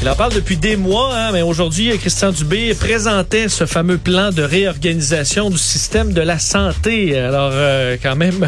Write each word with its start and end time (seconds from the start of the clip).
Il 0.00 0.08
en 0.08 0.14
parle 0.14 0.32
depuis 0.32 0.56
des 0.56 0.76
mois, 0.76 1.12
hein, 1.12 1.30
mais 1.32 1.42
aujourd'hui, 1.42 1.90
Christian 1.98 2.30
Dubé 2.30 2.72
présentait 2.74 3.48
ce 3.48 3.66
fameux 3.66 3.98
plan 3.98 4.30
de 4.30 4.42
réorganisation 4.42 5.50
du 5.50 5.58
système 5.58 6.12
de 6.12 6.20
la 6.20 6.38
santé. 6.38 7.18
Alors, 7.18 7.50
euh, 7.52 7.96
quand 8.00 8.14
même, 8.14 8.46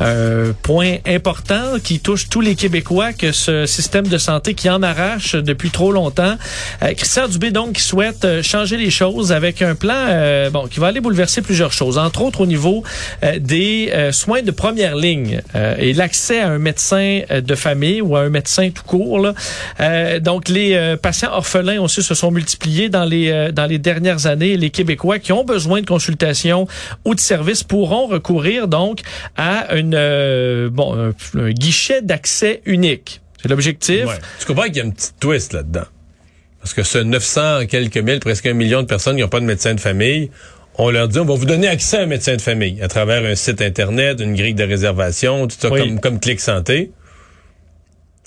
un 0.00 0.52
point 0.62 0.96
important 1.06 1.78
qui 1.82 2.00
touche 2.00 2.28
tous 2.28 2.42
les 2.42 2.56
Québécois, 2.56 3.14
que 3.14 3.32
ce 3.32 3.64
système 3.64 4.06
de 4.06 4.18
santé 4.18 4.52
qui 4.52 4.68
en 4.68 4.82
arrache 4.82 5.34
depuis 5.34 5.70
trop 5.70 5.92
longtemps. 5.92 6.36
Euh, 6.82 6.92
Christian 6.92 7.26
Dubé, 7.26 7.50
donc, 7.52 7.72
qui 7.72 7.82
souhaite 7.82 8.26
euh, 8.26 8.42
changer 8.42 8.76
les 8.76 8.90
choses 8.90 9.32
avec 9.32 9.62
un 9.62 9.74
plan 9.74 9.94
euh, 9.96 10.50
bon, 10.50 10.66
qui 10.66 10.78
va 10.78 10.88
aller 10.88 11.00
bouleverser 11.00 11.40
plusieurs 11.40 11.72
choses, 11.72 11.96
entre 11.96 12.20
autres 12.20 12.42
au 12.42 12.46
niveau 12.46 12.82
euh, 13.22 13.38
des 13.38 14.10
soins 14.12 14.42
de 14.42 14.50
première 14.50 14.96
ligne 14.96 15.40
et 15.78 15.92
l'accès 15.92 16.40
à 16.40 16.48
un 16.48 16.58
médecin 16.58 17.20
de 17.30 17.54
famille 17.54 18.00
ou 18.02 18.16
à 18.16 18.20
un 18.20 18.28
médecin 18.28 18.70
tout 18.70 18.82
court. 18.84 19.18
Là. 19.18 20.18
donc, 20.20 20.48
les 20.48 20.81
euh, 20.82 20.96
patients 20.96 21.30
orphelins 21.32 21.80
aussi 21.80 22.02
se 22.02 22.14
sont 22.14 22.30
multipliés 22.30 22.88
dans 22.88 23.04
les 23.04 23.30
euh, 23.30 23.52
dans 23.52 23.66
les 23.66 23.78
dernières 23.78 24.26
années. 24.26 24.56
Les 24.56 24.70
Québécois 24.70 25.18
qui 25.18 25.32
ont 25.32 25.44
besoin 25.44 25.80
de 25.80 25.86
consultation 25.86 26.66
ou 27.04 27.14
de 27.14 27.20
services 27.20 27.62
pourront 27.62 28.06
recourir 28.06 28.68
donc 28.68 29.00
à 29.36 29.74
une 29.76 29.94
euh, 29.94 30.68
bon 30.70 30.94
un, 30.94 31.12
un 31.40 31.50
guichet 31.50 32.02
d'accès 32.02 32.60
unique. 32.66 33.20
C'est 33.40 33.48
l'objectif. 33.48 34.06
Ouais. 34.06 34.18
Tu 34.38 34.46
comprends 34.46 34.64
qu'il 34.64 34.76
y 34.76 34.80
a 34.80 34.84
un 34.84 34.90
petit 34.90 35.10
twist 35.18 35.52
là-dedans? 35.52 35.86
Parce 36.60 36.74
que 36.74 36.82
ce 36.84 36.98
900 36.98 37.66
quelques 37.66 37.96
mille, 37.96 38.20
presque 38.20 38.46
un 38.46 38.52
million 38.54 38.82
de 38.82 38.86
personnes 38.86 39.16
qui 39.16 39.22
n'ont 39.22 39.28
pas 39.28 39.40
de 39.40 39.46
médecin 39.46 39.74
de 39.74 39.80
famille, 39.80 40.30
on 40.76 40.90
leur 40.90 41.08
dit 41.08 41.18
on 41.18 41.24
va 41.24 41.34
vous 41.34 41.44
donner 41.44 41.66
accès 41.66 41.98
à 41.98 42.02
un 42.02 42.06
médecin 42.06 42.36
de 42.36 42.40
famille 42.40 42.80
à 42.82 42.88
travers 42.88 43.24
un 43.24 43.34
site 43.34 43.60
internet, 43.60 44.20
une 44.20 44.34
grille 44.36 44.54
de 44.54 44.62
réservation, 44.64 45.48
tout 45.48 45.56
ça 45.58 45.70
Oui. 45.70 45.80
comme, 45.80 46.00
comme 46.00 46.20
Clic 46.20 46.38
Santé. 46.40 46.92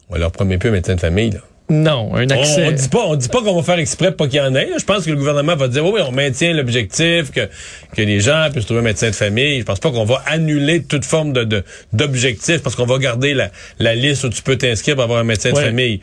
On 0.09 0.17
leur 0.17 0.31
promet 0.31 0.57
plus 0.57 0.69
un 0.69 0.73
médecin 0.73 0.95
de 0.95 0.99
famille. 0.99 1.31
Là. 1.31 1.39
Non, 1.67 2.13
un 2.15 2.25
On, 2.27 2.29
accès. 2.29 2.63
on 2.67 2.71
dit 2.71 2.89
pas, 2.89 3.03
on 3.07 3.15
dit 3.15 3.27
pas 3.27 3.41
qu'on 3.41 3.55
va 3.55 3.63
faire 3.63 3.79
exprès 3.79 4.11
pour 4.11 4.27
qu'il 4.27 4.37
y 4.37 4.41
en 4.41 4.53
ait. 4.53 4.69
Je 4.79 4.85
pense 4.85 5.03
que 5.05 5.09
le 5.09 5.15
gouvernement 5.15 5.55
va 5.55 5.67
dire 5.67 5.83
oui, 5.83 5.93
oui, 5.95 6.01
on 6.07 6.11
maintient 6.11 6.53
l'objectif 6.53 7.31
que 7.31 7.49
que 7.95 8.01
les 8.03 8.19
gens 8.19 8.49
puissent 8.51 8.65
trouver 8.65 8.81
un 8.81 8.83
médecin 8.83 9.09
de 9.09 9.15
famille. 9.15 9.61
Je 9.61 9.65
pense 9.65 9.79
pas 9.79 9.89
qu'on 9.89 10.05
va 10.05 10.21
annuler 10.27 10.83
toute 10.83 11.05
forme 11.05 11.33
de 11.33 11.63
d'objectif 11.91 12.61
parce 12.61 12.75
qu'on 12.75 12.85
va 12.85 12.99
garder 12.99 13.33
la, 13.33 13.49
la 13.79 13.95
liste 13.95 14.25
où 14.25 14.29
tu 14.29 14.43
peux 14.43 14.57
t'inscrire 14.57 14.93
pour 14.95 15.05
avoir 15.05 15.19
un 15.19 15.23
médecin 15.23 15.51
Ouais. 15.53 15.61
de 15.63 15.65
famille. 15.67 16.01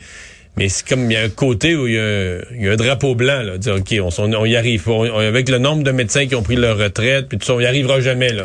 Mais 0.57 0.67
c'est 0.69 0.85
comme 0.87 1.09
il 1.09 1.13
y 1.13 1.17
a 1.17 1.21
un 1.23 1.29
côté 1.29 1.75
où 1.75 1.87
il 1.87 1.93
y 1.93 1.97
a, 1.97 2.39
il 2.55 2.63
y 2.65 2.67
a 2.67 2.73
un 2.73 2.75
drapeau 2.75 3.15
blanc 3.15 3.41
là, 3.41 3.57
dire 3.57 3.75
ok, 3.75 3.95
on, 4.01 4.09
on 4.35 4.45
y 4.45 4.55
arrive. 4.57 4.87
On- 4.89 5.17
avec 5.17 5.47
le 5.49 5.59
nombre 5.59 5.83
de 5.83 5.91
médecins 5.91 6.27
qui 6.27 6.35
ont 6.35 6.43
pris 6.43 6.57
leur 6.57 6.77
retraite, 6.77 7.27
puis 7.29 7.37
tout 7.37 7.45
ça, 7.45 7.53
on 7.55 7.59
y 7.61 7.65
arrivera 7.65 8.01
jamais 8.01 8.33
là. 8.33 8.43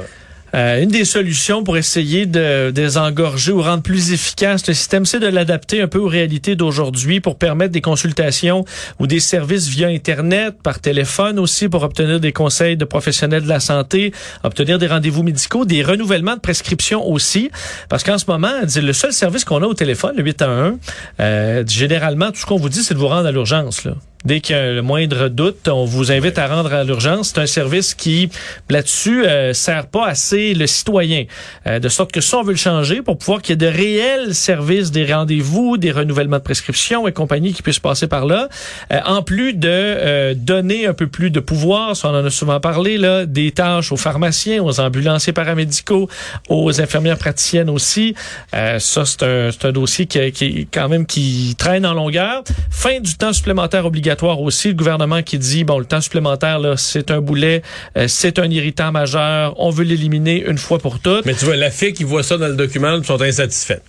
Euh, 0.54 0.82
une 0.82 0.88
des 0.88 1.04
solutions 1.04 1.62
pour 1.62 1.76
essayer 1.76 2.26
de 2.26 2.70
désengorger 2.70 3.52
ou 3.52 3.62
rendre 3.62 3.82
plus 3.82 4.12
efficace 4.12 4.66
le 4.66 4.74
système, 4.74 5.04
c'est 5.04 5.20
de 5.20 5.26
l'adapter 5.26 5.82
un 5.82 5.88
peu 5.88 5.98
aux 5.98 6.08
réalités 6.08 6.56
d'aujourd'hui 6.56 7.20
pour 7.20 7.36
permettre 7.36 7.72
des 7.72 7.80
consultations 7.80 8.64
ou 8.98 9.06
des 9.06 9.20
services 9.20 9.68
via 9.68 9.88
Internet, 9.88 10.56
par 10.62 10.80
téléphone 10.80 11.38
aussi, 11.38 11.68
pour 11.68 11.82
obtenir 11.82 12.20
des 12.20 12.32
conseils 12.32 12.76
de 12.76 12.84
professionnels 12.84 13.42
de 13.42 13.48
la 13.48 13.60
santé, 13.60 14.12
obtenir 14.42 14.78
des 14.78 14.86
rendez-vous 14.86 15.22
médicaux, 15.22 15.64
des 15.64 15.82
renouvellements 15.82 16.36
de 16.36 16.40
prescriptions 16.40 17.06
aussi. 17.06 17.50
Parce 17.88 18.04
qu'en 18.04 18.18
ce 18.18 18.24
moment, 18.28 18.52
le 18.62 18.92
seul 18.92 19.12
service 19.12 19.44
qu'on 19.44 19.62
a 19.62 19.66
au 19.66 19.74
téléphone, 19.74 20.14
le 20.16 20.24
811, 20.24 20.78
euh, 21.20 21.64
généralement, 21.66 22.30
tout 22.30 22.40
ce 22.40 22.46
qu'on 22.46 22.56
vous 22.56 22.68
dit, 22.68 22.82
c'est 22.82 22.94
de 22.94 22.98
vous 22.98 23.08
rendre 23.08 23.26
à 23.26 23.32
l'urgence. 23.32 23.86
Dès 24.28 24.40
qu'il 24.42 24.54
y 24.54 24.58
a 24.58 24.72
le 24.72 24.82
moindre 24.82 25.28
doute, 25.30 25.68
on 25.68 25.86
vous 25.86 26.12
invite 26.12 26.36
à 26.36 26.48
rendre 26.48 26.74
à 26.74 26.84
l'urgence. 26.84 27.28
C'est 27.28 27.40
un 27.40 27.46
service 27.46 27.94
qui, 27.94 28.28
là-dessus, 28.68 29.24
euh, 29.24 29.54
sert 29.54 29.86
pas 29.86 30.06
assez 30.06 30.52
le 30.52 30.66
citoyen. 30.66 31.24
Euh, 31.66 31.78
de 31.78 31.88
sorte 31.88 32.12
que 32.12 32.20
ça, 32.20 32.36
on 32.36 32.42
veut 32.42 32.52
le 32.52 32.58
changer 32.58 33.00
pour 33.00 33.16
pouvoir 33.16 33.40
qu'il 33.40 33.54
y 33.54 33.64
ait 33.64 33.70
de 33.70 33.74
réels 33.74 34.34
services, 34.34 34.90
des 34.90 35.10
rendez-vous, 35.10 35.78
des 35.78 35.92
renouvellements 35.92 36.36
de 36.36 36.42
prescriptions 36.42 37.08
et 37.08 37.12
compagnie 37.12 37.54
qui 37.54 37.62
puissent 37.62 37.78
passer 37.78 38.06
par 38.06 38.26
là. 38.26 38.50
Euh, 38.92 39.00
en 39.06 39.22
plus 39.22 39.54
de 39.54 39.66
euh, 39.66 40.34
donner 40.36 40.86
un 40.86 40.92
peu 40.92 41.06
plus 41.06 41.30
de 41.30 41.40
pouvoir, 41.40 41.96
ça 41.96 42.10
on 42.10 42.14
en 42.14 42.22
a 42.26 42.28
souvent 42.28 42.60
parlé, 42.60 42.98
là, 42.98 43.24
des 43.24 43.50
tâches 43.52 43.92
aux 43.92 43.96
pharmaciens, 43.96 44.62
aux 44.62 44.78
ambulanciers 44.78 45.32
paramédicaux, 45.32 46.06
aux 46.50 46.82
infirmières 46.82 47.16
praticiennes 47.16 47.70
aussi. 47.70 48.14
Euh, 48.54 48.78
ça, 48.78 49.06
c'est 49.06 49.22
un, 49.22 49.48
un 49.62 49.72
dossier 49.72 50.04
qui, 50.04 50.32
qui 50.32 50.68
quand 50.70 50.90
même 50.90 51.06
qui 51.06 51.56
traîne 51.58 51.86
en 51.86 51.94
longueur. 51.94 52.44
Fin 52.70 53.00
du 53.00 53.16
temps 53.16 53.32
supplémentaire 53.32 53.86
obligatoire 53.86 54.17
aussi. 54.22 54.68
Le 54.68 54.74
gouvernement 54.74 55.22
qui 55.22 55.38
dit, 55.38 55.64
bon, 55.64 55.78
le 55.78 55.84
temps 55.84 56.00
supplémentaire, 56.00 56.58
là, 56.58 56.76
c'est 56.76 57.10
un 57.10 57.20
boulet, 57.20 57.62
euh, 57.96 58.06
c'est 58.08 58.38
un 58.38 58.50
irritant 58.50 58.92
majeur, 58.92 59.54
on 59.58 59.70
veut 59.70 59.84
l'éliminer 59.84 60.44
une 60.46 60.58
fois 60.58 60.78
pour 60.78 61.00
toutes. 61.00 61.26
Mais 61.26 61.34
tu 61.34 61.44
vois, 61.44 61.56
la 61.56 61.70
fille 61.70 61.92
qui 61.92 62.04
voit 62.04 62.22
ça 62.22 62.36
dans 62.36 62.48
le 62.48 62.56
document, 62.56 62.96
ils 62.96 63.04
sont 63.04 63.20
insatisfaits. 63.20 63.80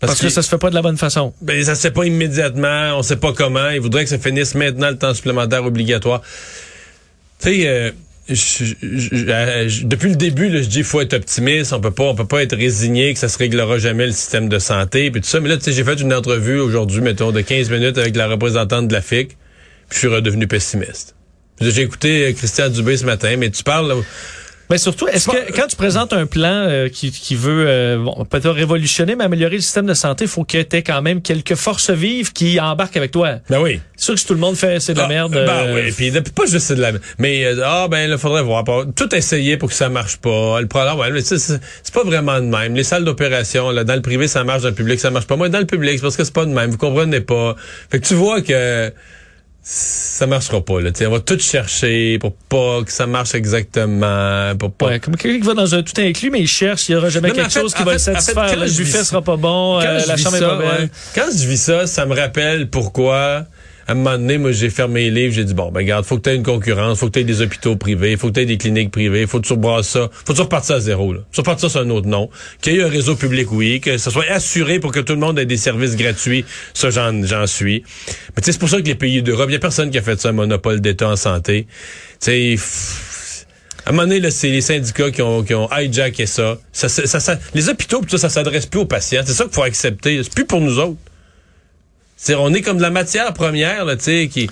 parce 0.00 0.20
que, 0.20 0.28
ça 0.28 0.42
se 0.42 0.48
fait 0.48 0.58
pas 0.58 0.70
de 0.70 0.74
la 0.74 0.82
bonne 0.82 0.96
fason. 0.96 1.32
Ben, 1.40 1.62
ça 1.62 1.74
se 1.74 1.82
fait 1.82 1.90
pas 1.90 2.04
immédiatement, 2.04 2.96
on 2.96 3.02
sait 3.02 3.16
pas 3.16 3.32
comment. 3.32 3.68
Ils 3.70 3.80
voudraient 3.80 4.04
que 4.04 4.10
ça 4.10 4.18
finisse 4.18 4.54
maintenant 4.54 4.90
le 4.90 4.98
temps 4.98 5.14
supplémentaire 5.14 5.64
obligatoire. 5.64 6.22
Tu 7.40 7.48
sais, 7.48 7.68
euh, 7.68 7.90
je- 8.34 9.84
depuis 9.86 10.10
le 10.10 10.16
début, 10.16 10.48
là, 10.48 10.62
je 10.62 10.68
dis 10.68 10.82
faut 10.82 11.00
être 11.00 11.14
optimiste. 11.14 11.72
On 11.72 11.80
peut 11.80 11.90
pas, 11.90 12.04
on 12.04 12.14
peut 12.14 12.26
pas 12.26 12.42
être 12.42 12.56
résigné 12.56 13.12
que 13.12 13.18
ça 13.18 13.28
se 13.28 13.38
réglera 13.38 13.78
jamais 13.78 14.06
le 14.06 14.12
système 14.12 14.48
de 14.48 14.58
santé 14.58 15.10
puis 15.10 15.20
tout 15.20 15.28
ça. 15.28 15.40
Mais 15.40 15.48
là, 15.48 15.56
j'ai 15.64 15.84
fait 15.84 16.00
une 16.00 16.12
entrevue 16.14 16.58
aujourd'hui, 16.58 17.00
mettons, 17.00 17.32
de 17.32 17.40
15 17.40 17.70
minutes 17.70 17.98
avec 17.98 18.16
la 18.16 18.26
représentante 18.28 18.88
de 18.88 18.92
la 18.92 19.02
FIC, 19.02 19.28
puis 19.28 19.36
je 19.92 19.98
suis 19.98 20.08
redevenu 20.08 20.46
pessimiste. 20.46 21.14
J'ai 21.60 21.82
écouté 21.82 22.24
euh, 22.26 22.32
Christian 22.32 22.68
Dubé 22.70 22.96
ce 22.96 23.04
matin, 23.04 23.34
mais 23.36 23.50
tu 23.50 23.62
parles 23.62 23.88
là, 23.88 23.94
Mais 24.70 24.78
surtout, 24.78 25.08
est-ce 25.08 25.28
que 25.28 25.52
quand 25.52 25.66
tu 25.66 25.74
présentes 25.74 26.12
un 26.12 26.26
plan 26.26 26.48
euh, 26.68 26.88
qui, 26.88 27.10
qui 27.10 27.34
veut 27.34 27.64
euh, 27.66 27.98
bon, 27.98 28.24
peut-être 28.24 28.50
révolutionner, 28.50 29.16
mais 29.16 29.24
améliorer 29.24 29.56
le 29.56 29.60
système 29.60 29.86
de 29.86 29.94
santé, 29.94 30.24
il 30.26 30.30
faut 30.30 30.44
que 30.44 30.62
tu 30.62 30.76
aies 30.76 30.82
quand 30.82 31.02
même 31.02 31.22
quelques 31.22 31.56
forces 31.56 31.90
vives 31.90 32.32
qui 32.32 32.60
embarquent 32.60 32.96
avec 32.96 33.10
toi. 33.10 33.40
ben 33.48 33.60
oui. 33.60 33.80
C'est 33.96 34.04
sûr 34.04 34.14
que 34.14 34.20
si 34.20 34.26
tout 34.26 34.34
le 34.34 34.40
monde 34.40 34.56
fait 34.56 34.80
c'est 34.80 34.94
de 34.94 34.98
la 34.98 35.04
Ah, 35.04 35.08
merde. 35.08 35.32
Ben 35.32 35.48
euh, 35.48 35.74
oui, 35.74 35.92
puis 35.92 36.10
pas 36.32 36.46
juste 36.46 36.66
c'est 36.66 36.76
de 36.76 36.80
la 36.80 36.92
mais 37.18 37.44
euh, 37.44 37.60
ah 37.64 37.88
ben 37.90 38.10
il 38.10 38.16
faudrait 38.16 38.42
voir 38.42 38.64
tout 38.96 39.14
essayer 39.14 39.56
pour 39.56 39.68
que 39.68 39.74
ça 39.74 39.88
marche 39.88 40.16
pas. 40.18 40.60
Le 40.60 40.68
problème 40.68 40.98
ouais, 40.98 41.10
mais 41.10 41.20
c'est 41.20 41.38
c'est 41.38 41.60
c'est 41.82 41.92
pas 41.94 42.04
vraiment 42.04 42.36
de 42.40 42.46
même. 42.46 42.74
Les 42.74 42.84
salles 42.84 43.04
d'opération 43.04 43.70
là 43.70 43.84
dans 43.84 43.94
le 43.96 44.02
privé 44.02 44.28
ça 44.28 44.44
marche, 44.44 44.62
dans 44.62 44.68
le 44.68 44.74
public 44.74 45.00
ça 45.00 45.10
marche 45.10 45.26
pas. 45.26 45.36
Moi 45.36 45.48
dans 45.48 45.58
le 45.58 45.66
public 45.66 45.94
c'est 45.96 46.02
parce 46.02 46.16
que 46.16 46.24
c'est 46.24 46.32
pas 46.32 46.46
de 46.46 46.52
même, 46.52 46.70
vous 46.70 46.78
comprenez 46.78 47.20
pas. 47.20 47.56
Fait 47.90 48.00
que 48.00 48.06
tu 48.06 48.14
vois 48.14 48.40
que 48.40 48.92
ça 49.62 50.26
marchera 50.26 50.64
pas 50.64 50.80
là, 50.80 50.90
on 51.06 51.10
va 51.10 51.20
tout 51.20 51.38
chercher 51.38 52.18
pour 52.18 52.32
pas 52.34 52.82
que 52.84 52.90
ça 52.92 53.06
marche 53.06 53.34
exactement, 53.34 54.54
pour 54.58 54.72
pas 54.72 54.86
Ouais, 54.86 55.00
comme 55.00 55.16
quelqu'un 55.16 55.38
qui 55.40 55.46
va 55.46 55.54
dans 55.54 55.74
un 55.74 55.82
tout 55.82 55.92
inclus, 56.00 56.30
mais 56.30 56.40
il 56.40 56.48
cherche, 56.48 56.88
il 56.88 56.92
y 56.92 56.96
aura 56.96 57.08
jamais 57.10 57.28
Non, 57.28 57.34
quelque 57.34 57.52
fait- 57.52 57.60
chose 57.60 57.74
qui 57.74 57.82
va 57.82 57.98
fait- 57.98 58.10
le 58.10 58.16
en 58.16 58.20
fait, 58.20 58.20
satisfaire. 58.22 58.46
quand 58.56 58.60
le 58.64 58.70
buffet 58.70 59.04
sera 59.04 59.22
pas 59.22 59.36
bon, 59.36 59.78
Quand 59.80 59.86
euh, 59.86 60.00
je 60.00 60.08
la 60.08 60.16
chambre 60.16 60.36
est 60.36 60.40
pas 60.40 60.56
belle. 60.56 60.66
ouais, 60.84 60.88
quand 61.14 61.26
je 61.30 61.46
vis 61.46 61.58
ça, 61.62 61.86
ça 61.86 62.06
me 62.06 62.14
rappelle 62.14 62.68
pourquoi 62.70 63.44
à 63.90 63.92
un 63.92 63.96
moment 63.96 64.12
donné, 64.12 64.38
moi, 64.38 64.52
j'ai 64.52 64.70
fermé 64.70 65.10
les 65.10 65.22
livres, 65.22 65.34
j'ai 65.34 65.42
dit, 65.42 65.52
bon, 65.52 65.72
ben, 65.72 65.80
regarde, 65.80 66.04
faut 66.04 66.16
que 66.16 66.22
tu 66.22 66.30
aies 66.30 66.36
une 66.36 66.44
concurrence, 66.44 67.00
faut 67.00 67.06
que 67.06 67.10
tu 67.14 67.18
aies 67.18 67.24
des 67.24 67.42
hôpitaux 67.42 67.74
privés, 67.74 68.16
faut 68.16 68.28
que 68.28 68.34
tu 68.34 68.40
aies 68.40 68.46
des 68.46 68.56
cliniques 68.56 68.92
privées, 68.92 69.26
faut 69.26 69.40
que 69.40 69.46
tu 69.48 69.52
rebrasses 69.52 69.88
ça, 69.88 70.08
faut 70.12 70.32
que 70.32 70.36
tu 70.36 70.42
repartes 70.42 70.66
ça 70.66 70.74
à 70.76 70.78
zéro, 70.80 71.12
là. 71.12 71.22
Tu 71.32 71.40
repartes 71.40 71.58
ça 71.58 71.68
sur 71.68 71.80
un 71.80 71.90
autre 71.90 72.06
nom. 72.06 72.30
Qu'il 72.62 72.74
y 72.74 72.78
ait 72.78 72.84
un 72.84 72.88
réseau 72.88 73.16
public, 73.16 73.50
oui, 73.50 73.80
que 73.80 73.98
ce 73.98 74.10
soit 74.12 74.30
assuré 74.30 74.78
pour 74.78 74.92
que 74.92 75.00
tout 75.00 75.14
le 75.14 75.18
monde 75.18 75.40
ait 75.40 75.44
des 75.44 75.56
services 75.56 75.96
gratuits, 75.96 76.44
ça, 76.72 76.90
j'en, 76.90 77.46
suis. 77.48 77.82
Mais 78.36 78.42
c'est 78.44 78.60
pour 78.60 78.68
ça 78.68 78.80
que 78.80 78.86
les 78.86 78.94
pays 78.94 79.24
d'Europe, 79.24 79.46
il 79.50 79.54
y 79.54 79.56
a 79.56 79.58
personne 79.58 79.90
qui 79.90 79.98
a 79.98 80.02
fait 80.02 80.20
ça, 80.20 80.28
un 80.28 80.32
monopole 80.34 80.80
d'État 80.80 81.08
en 81.08 81.16
santé. 81.16 81.66
Tu 82.22 82.60
à 83.86 83.90
un 83.90 83.92
moment 83.92 84.06
donné, 84.06 84.30
c'est 84.30 84.50
les 84.50 84.60
syndicats 84.60 85.10
qui 85.10 85.20
ont, 85.22 85.42
qui 85.42 85.54
ont 85.54 85.68
hijacké 85.76 86.26
ça. 86.26 86.58
Ça, 86.70 86.88
ça, 86.88 87.08
ça- 87.08 87.18
ça- 87.18 87.40
les 87.54 87.68
hôpitaux, 87.68 88.02
ça, 88.06 88.18
ça 88.18 88.28
s'adresse 88.28 88.66
plus 88.66 88.78
aux 88.78 88.86
patients. 88.86 89.22
C'est 89.26 89.32
ça 89.32 89.44
qu'il 89.44 89.54
faut 89.54 89.64
accepter. 89.64 90.22
C'est 90.22 90.32
plus 90.32 90.44
pour 90.44 90.60
nous 90.60 90.78
autres. 90.78 90.98
C'est, 92.22 92.34
on 92.34 92.52
est 92.52 92.60
comme 92.60 92.76
de 92.76 92.82
la 92.82 92.90
matière 92.90 93.32
première, 93.32 93.86
là, 93.86 93.96
tu 93.96 94.04
sais, 94.04 94.28
qui, 94.28 94.50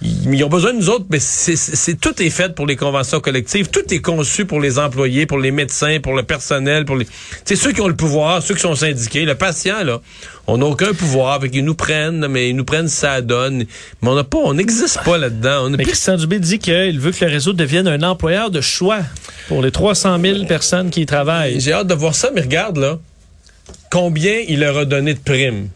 ils, 0.00 0.42
ont 0.42 0.48
besoin 0.48 0.72
de 0.72 0.78
nous 0.78 0.88
autres, 0.88 1.04
mais 1.10 1.18
c'est, 1.20 1.54
c'est- 1.54 1.76
c'est- 1.76 2.00
tout 2.00 2.22
est 2.22 2.30
fait 2.30 2.54
pour 2.54 2.66
les 2.66 2.76
conventions 2.76 3.20
collectives. 3.20 3.68
Tout 3.68 3.92
est 3.92 4.00
conçu 4.00 4.46
pour 4.46 4.58
les 4.58 4.78
employés, 4.78 5.26
pour 5.26 5.36
les 5.38 5.50
médecins, 5.50 5.98
pour 6.02 6.14
le 6.14 6.22
personnel, 6.22 6.86
pour 6.86 6.96
les, 6.96 7.06
sais, 7.44 7.56
ceux 7.56 7.72
qui 7.72 7.82
ont 7.82 7.88
le 7.88 7.94
pouvoir, 7.96 8.42
ceux 8.42 8.54
qui 8.54 8.62
sont 8.62 8.74
syndiqués. 8.74 9.26
Le 9.26 9.34
patient, 9.34 9.84
là, 9.84 10.00
on 10.46 10.56
n'a 10.56 10.64
aucun 10.64 10.94
pouvoir, 10.94 11.34
avec 11.34 11.54
ils 11.54 11.62
nous 11.62 11.74
prennent, 11.74 12.26
mais 12.28 12.48
ils 12.48 12.56
nous 12.56 12.64
prennent, 12.64 12.88
ça 12.88 13.20
donne. 13.20 13.66
Mais 14.00 14.08
on 14.08 14.14
n'a 14.14 14.24
pas, 14.24 14.38
on 14.38 14.54
n'existe 14.54 15.00
pas 15.04 15.18
là-dedans. 15.18 15.68
Mais 15.68 15.76
plus- 15.76 15.88
Christian 15.88 16.16
Dubé 16.16 16.38
dit 16.38 16.58
qu'il 16.58 16.98
veut 16.98 17.12
que 17.12 17.22
le 17.22 17.30
réseau 17.30 17.52
devienne 17.52 17.86
un 17.86 18.02
employeur 18.02 18.50
de 18.50 18.62
choix 18.62 19.00
pour 19.48 19.60
les 19.60 19.70
300 19.70 20.18
000 20.18 20.46
personnes 20.46 20.88
qui 20.88 21.02
y 21.02 21.06
travaillent. 21.06 21.60
J'ai 21.60 21.74
hâte 21.74 21.88
de 21.88 21.94
voir 21.94 22.14
ça, 22.14 22.30
mais 22.34 22.40
regarde, 22.40 22.78
là, 22.78 22.98
combien 23.90 24.36
il 24.48 24.60
leur 24.60 24.78
a 24.78 24.84
donné 24.86 25.12
de 25.12 25.20
primes. 25.20 25.68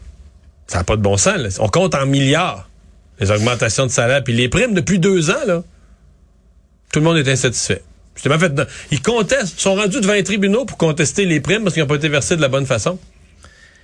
Ça 0.66 0.78
n'a 0.78 0.84
pas 0.84 0.96
de 0.96 1.02
bon 1.02 1.16
sens, 1.16 1.36
là. 1.36 1.48
On 1.60 1.68
compte 1.68 1.94
en 1.94 2.06
milliards, 2.06 2.68
les 3.20 3.30
augmentations 3.30 3.86
de 3.86 3.90
salaire, 3.90 4.24
puis 4.24 4.32
les 4.32 4.48
primes 4.48 4.74
depuis 4.74 4.98
deux 4.98 5.30
ans, 5.30 5.44
là. 5.46 5.62
Tout 6.92 7.00
le 7.00 7.04
monde 7.04 7.16
est 7.16 7.28
insatisfait. 7.28 7.82
Justement, 8.14 8.36
en 8.36 8.38
fait, 8.38 8.52
ils 8.90 9.02
contestent, 9.02 9.58
sont 9.58 9.74
rendus 9.74 10.00
devant 10.00 10.12
les 10.12 10.24
tribunaux 10.24 10.64
pour 10.64 10.78
contester 10.78 11.24
les 11.24 11.40
primes 11.40 11.64
parce 11.64 11.74
qu'ils 11.74 11.82
n'ont 11.82 11.88
pas 11.88 11.96
été 11.96 12.08
versés 12.08 12.36
de 12.36 12.40
la 12.40 12.48
bonne 12.48 12.66
façon. 12.66 12.98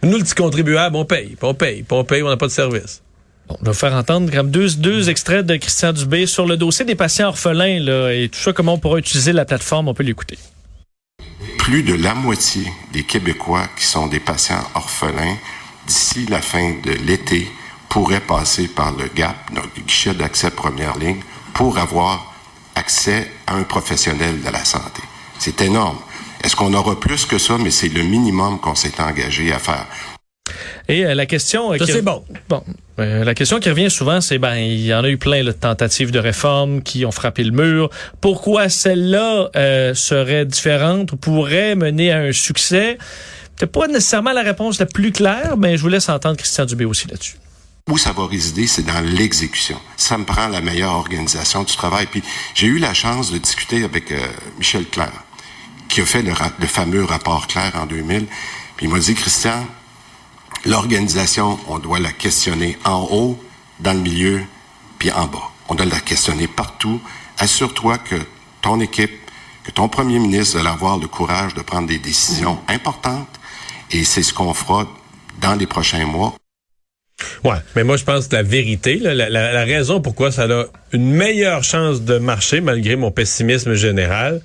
Nous, 0.03 0.17
le 0.17 0.25
petit 0.25 0.35
contribuable, 0.35 0.97
on 0.97 1.05
paye, 1.05 1.27
puis 1.29 1.39
on 1.43 1.55
paye, 1.55 1.83
puis 1.83 1.97
on 1.97 2.05
paye, 2.05 2.23
on 2.23 2.29
n'a 2.29 2.37
pas 2.37 2.47
de 2.47 2.53
service. 2.53 3.03
Bon, 3.49 3.57
on 3.61 3.65
va 3.65 3.73
faire 3.75 3.93
entendre 3.93 4.31
comme 4.31 4.51
deux, 4.51 4.77
deux 4.77 5.11
extraits 5.11 5.45
de 5.45 5.57
Christian 5.57 5.93
Dubé 5.93 6.27
sur 6.27 6.47
le 6.47 6.57
dossier 6.57 6.85
des 6.85 6.95
patients 6.95 7.29
orphelins 7.29 7.81
là, 7.81 8.11
et 8.11 8.29
tout 8.29 8.39
ça, 8.39 8.53
comment 8.53 8.75
on 8.75 8.79
pourra 8.79 8.99
utiliser 8.99 9.33
la 9.33 9.45
plateforme. 9.45 9.89
On 9.89 9.95
peut 9.95 10.05
l'écouter. 10.05 10.39
Plus 11.59 11.83
de 11.83 11.95
la 11.95 12.15
moitié 12.15 12.63
des 12.93 13.03
Québécois 13.03 13.69
qui 13.77 13.85
sont 13.85 14.07
des 14.07 14.21
patients 14.21 14.63
orphelins 14.75 15.37
d'ici 15.91 16.25
la 16.27 16.41
fin 16.41 16.75
de 16.85 16.93
l'été 17.05 17.49
pourraient 17.89 18.21
passer 18.21 18.69
par 18.69 18.93
le 18.97 19.07
GAP, 19.13 19.35
notre 19.53 19.75
guichet 19.75 20.15
d'accès 20.15 20.53
première 20.53 20.97
ligne, 20.97 21.21
pour 21.53 21.79
avoir 21.79 22.33
accès 22.77 23.29
à 23.49 23.55
un 23.57 23.65
professionnel 23.65 24.41
de 24.41 24.51
la 24.51 24.65
santé. 24.65 25.03
C'est 25.41 25.61
énorme. 25.63 25.99
Est-ce 26.45 26.55
qu'on 26.55 26.73
aura 26.75 26.99
plus 26.99 27.27
que 27.27 27.39
ça, 27.39 27.57
mais 27.59 27.73
c'est 27.73 27.89
le 27.89 28.03
minimum 28.05 28.61
qu'on 28.61 28.77
s'est 28.77 29.01
engagé 29.01 29.53
à 29.53 29.59
faire. 29.59 29.87
Et 30.89 31.05
euh, 31.05 31.15
la 31.15 31.27
question... 31.27 31.73
euh, 31.73 31.79
Ça, 31.79 31.85
qui- 31.87 31.93
c'est 31.93 32.03
bon. 32.03 32.25
Bon, 32.49 32.63
euh, 33.01 33.25
la 33.25 33.35
question 33.35 33.59
qui 33.59 33.69
revient 33.69 33.91
souvent, 33.91 34.21
c'est 34.21 34.39
ben 34.39 34.55
il 34.57 34.87
y 34.87 34.95
en 34.95 35.03
a 35.03 35.09
eu 35.09 35.19
plein 35.19 35.43
là, 35.43 35.53
de 35.53 35.59
tentatives 35.59 36.13
de 36.13 36.19
réforme 36.21 36.83
qui 36.83 37.05
ont 37.05 37.11
frappé 37.13 37.43
le 37.43 37.51
mur. 37.53 37.91
Pourquoi 38.21 38.69
celle-là 38.69 39.51
euh, 39.57 39.95
serait 39.95 40.47
différente 40.47 41.13
ou 41.13 41.17
pourrait 41.17 41.75
mener 41.75 42.13
à 42.13 42.19
un 42.21 42.33
succès? 42.33 42.97
Peut-être 43.61 43.73
pas 43.73 43.89
nécessairement 43.89 44.33
la 44.33 44.41
réponse 44.41 44.79
la 44.79 44.87
plus 44.87 45.13
claire, 45.13 45.59
mais 45.59 45.77
je 45.77 45.83
vous 45.83 45.89
laisse 45.89 46.09
entendre 46.09 46.39
Christian 46.39 46.65
Dubé 46.65 46.87
aussi 46.87 47.07
là-dessus. 47.09 47.37
Où 47.91 47.99
ça 47.99 48.13
va 48.13 48.27
résider, 48.27 48.67
c'est 48.67 48.85
dans 48.85 49.05
l'exécution. 49.05 49.79
Ça 49.99 50.17
me 50.17 50.25
prend 50.25 50.49
la 50.49 50.63
meilleure 50.63 50.95
organisation 50.95 51.63
du 51.65 51.77
travail. 51.77 52.07
Puis 52.07 52.23
j'ai 52.55 52.69
eu 52.69 52.79
la 52.79 52.95
chance 52.95 53.31
de 53.31 53.37
discuter 53.37 53.85
avec 53.85 54.13
euh, 54.13 54.19
Michel 54.57 54.87
Clair, 54.87 55.13
qui 55.91 56.01
a 56.01 56.07
fait 56.07 56.23
le, 56.23 56.33
fameux 56.67 57.05
rapport 57.05 57.49
Clair 57.49 57.73
en 57.75 57.85
2000. 57.85 58.25
Puis 58.79 58.87
il 58.87 58.89
m'a 58.89 58.99
dit, 58.99 59.15
Christian, 59.15 59.67
l'organisation, 60.65 61.59
on 61.69 61.79
doit 61.79 61.99
la 61.99 62.13
questionner 62.13 62.79
en 62.87 63.09
haut, 63.11 63.39
dans 63.81 63.93
le 63.93 64.01
milieu, 64.01 64.41
puis 64.99 65.13
en 65.13 65.27
bas. 65.27 65.51
On 65.69 65.75
doit 65.75 65.85
la 65.85 66.01
questionner 66.01 66.49
partout. 66.49 66.99
Assure-toi 67.37 67.99
que 67.99 68.17
ton 68.63 68.81
équipe, 68.81 69.13
que 69.65 69.71
ton 69.71 69.91
premier 69.91 70.19
ministre 70.19 70.59
va 70.59 70.71
avoir 70.71 70.97
le 70.97 71.09
courage 71.09 71.53
de 71.53 71.61
prendre 71.61 71.89
des 71.89 71.99
décisions 71.99 72.59
importantes. 72.67 73.40
Et 73.93 74.05
c'est 74.05 74.23
ce 74.23 74.33
qu'on 74.33 74.55
fera 74.55 74.89
dans 75.41 75.55
les 75.55 75.67
prochains 75.67 76.07
mois. 76.07 76.35
Ouais, 77.45 77.57
mais 77.77 77.85
moi 77.85 77.97
je 77.97 78.05
pense 78.05 78.29
que 78.29 78.37
la 78.37 78.43
vérité, 78.43 78.97
là, 78.97 79.15
la, 79.15 79.65
raison 79.65 80.01
pourquoi 80.01 80.33
ça 80.33 80.45
a 80.45 80.65
une 80.93 81.11
meilleure 81.11 81.65
chance 81.65 82.03
de 82.03 82.19
marcher 82.19 82.61
malgré 82.61 82.97
mon 82.97 83.11
pessimisme 83.11 83.75
général, 83.75 84.41